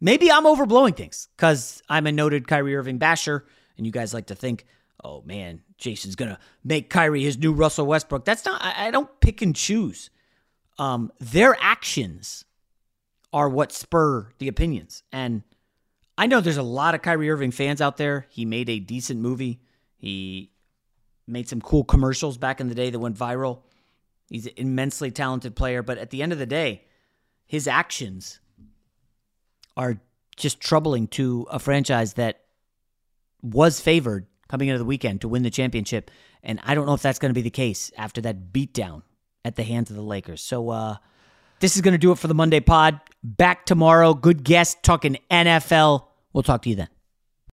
maybe 0.00 0.30
I'm 0.30 0.44
overblowing 0.44 0.94
things 0.94 1.28
because 1.36 1.82
I'm 1.88 2.06
a 2.06 2.12
noted 2.12 2.46
Kyrie 2.46 2.76
Irving 2.76 2.98
basher, 2.98 3.46
and 3.78 3.86
you 3.86 3.92
guys 3.92 4.12
like 4.12 4.26
to 4.26 4.34
think, 4.34 4.66
oh 5.02 5.22
man, 5.22 5.62
Jason's 5.76 6.16
gonna 6.16 6.38
make 6.64 6.90
Kyrie 6.90 7.24
his 7.24 7.38
new 7.38 7.52
Russell 7.52 7.86
Westbrook. 7.86 8.24
That's 8.24 8.44
not. 8.44 8.60
I, 8.62 8.88
I 8.88 8.90
don't 8.90 9.08
pick 9.20 9.42
and 9.42 9.54
choose. 9.54 10.10
Um, 10.78 11.12
their 11.18 11.56
actions 11.60 12.44
are 13.32 13.48
what 13.48 13.72
spur 13.72 14.30
the 14.38 14.48
opinions, 14.48 15.02
and 15.12 15.42
I 16.16 16.26
know 16.26 16.40
there's 16.40 16.56
a 16.56 16.62
lot 16.62 16.94
of 16.94 17.02
Kyrie 17.02 17.30
Irving 17.30 17.52
fans 17.52 17.80
out 17.80 17.96
there. 17.96 18.26
He 18.30 18.44
made 18.44 18.68
a 18.68 18.80
decent 18.80 19.20
movie. 19.20 19.60
He 19.96 20.50
made 21.26 21.48
some 21.48 21.60
cool 21.60 21.84
commercials 21.84 22.38
back 22.38 22.60
in 22.60 22.68
the 22.68 22.74
day 22.74 22.90
that 22.90 22.98
went 22.98 23.16
viral. 23.16 23.60
He's 24.28 24.46
an 24.46 24.54
immensely 24.56 25.10
talented 25.10 25.54
player, 25.54 25.82
but 25.82 25.98
at 25.98 26.10
the 26.10 26.22
end 26.22 26.32
of 26.32 26.38
the 26.38 26.46
day, 26.46 26.84
his 27.46 27.66
actions 27.66 28.40
are 29.76 30.00
just 30.36 30.60
troubling 30.60 31.06
to 31.08 31.46
a 31.50 31.58
franchise 31.58 32.14
that 32.14 32.40
was 33.42 33.80
favored 33.80 34.26
coming 34.48 34.68
into 34.68 34.78
the 34.78 34.84
weekend 34.84 35.20
to 35.22 35.28
win 35.28 35.42
the 35.42 35.50
championship. 35.50 36.10
And 36.42 36.60
I 36.64 36.74
don't 36.74 36.86
know 36.86 36.94
if 36.94 37.02
that's 37.02 37.18
going 37.18 37.30
to 37.30 37.34
be 37.34 37.42
the 37.42 37.50
case 37.50 37.90
after 37.96 38.20
that 38.22 38.52
beatdown 38.52 39.02
at 39.44 39.56
the 39.56 39.62
hands 39.62 39.90
of 39.90 39.96
the 39.96 40.02
Lakers. 40.02 40.42
So, 40.42 40.70
uh, 40.70 40.96
this 41.60 41.74
is 41.74 41.82
going 41.82 41.92
to 41.92 41.98
do 41.98 42.12
it 42.12 42.18
for 42.18 42.28
the 42.28 42.34
Monday 42.34 42.60
pod. 42.60 43.00
Back 43.22 43.66
tomorrow. 43.66 44.14
Good 44.14 44.44
guest 44.44 44.82
talking 44.82 45.18
NFL. 45.30 46.04
We'll 46.32 46.44
talk 46.44 46.62
to 46.62 46.70
you 46.70 46.76
then. 46.76 46.88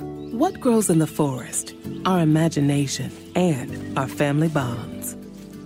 What 0.00 0.60
grows 0.60 0.88
in 0.88 0.98
the 0.98 1.06
forest? 1.06 1.74
Our 2.06 2.20
imagination 2.20 3.10
and 3.34 3.98
our 3.98 4.08
family 4.08 4.48
bonds. 4.48 5.16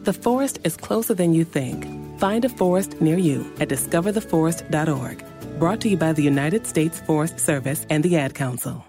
The 0.02 0.12
forest 0.12 0.58
is 0.64 0.76
closer 0.76 1.14
than 1.14 1.34
you 1.34 1.44
think. 1.44 1.86
Find 2.18 2.44
a 2.44 2.48
forest 2.48 3.00
near 3.00 3.16
you 3.16 3.46
at 3.60 3.68
discovertheforest.org. 3.68 5.24
Brought 5.60 5.80
to 5.82 5.88
you 5.88 5.96
by 5.96 6.12
the 6.12 6.22
United 6.22 6.66
States 6.66 6.98
Forest 7.00 7.38
Service 7.38 7.86
and 7.88 8.02
the 8.02 8.16
Ad 8.16 8.34
Council. 8.34 8.84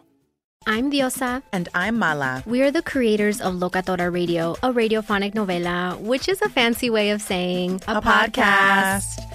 I'm 0.68 0.90
Diosa. 0.90 1.44
And 1.54 1.70
I'm 1.76 2.00
Mala. 2.00 2.42
We 2.48 2.64
are 2.64 2.72
the 2.72 2.82
creators 2.82 3.40
of 3.40 3.54
Locatora 3.54 4.12
Radio, 4.12 4.54
a 4.64 4.74
radiophonic 4.74 5.36
novela, 5.36 6.00
which 6.00 6.28
is 6.28 6.42
a 6.42 6.50
fancy 6.50 6.90
way 6.90 7.12
of 7.12 7.22
saying 7.22 7.84
a, 7.88 7.98
a 7.98 8.02
podcast. 8.02 9.04
podcast. 9.04 9.35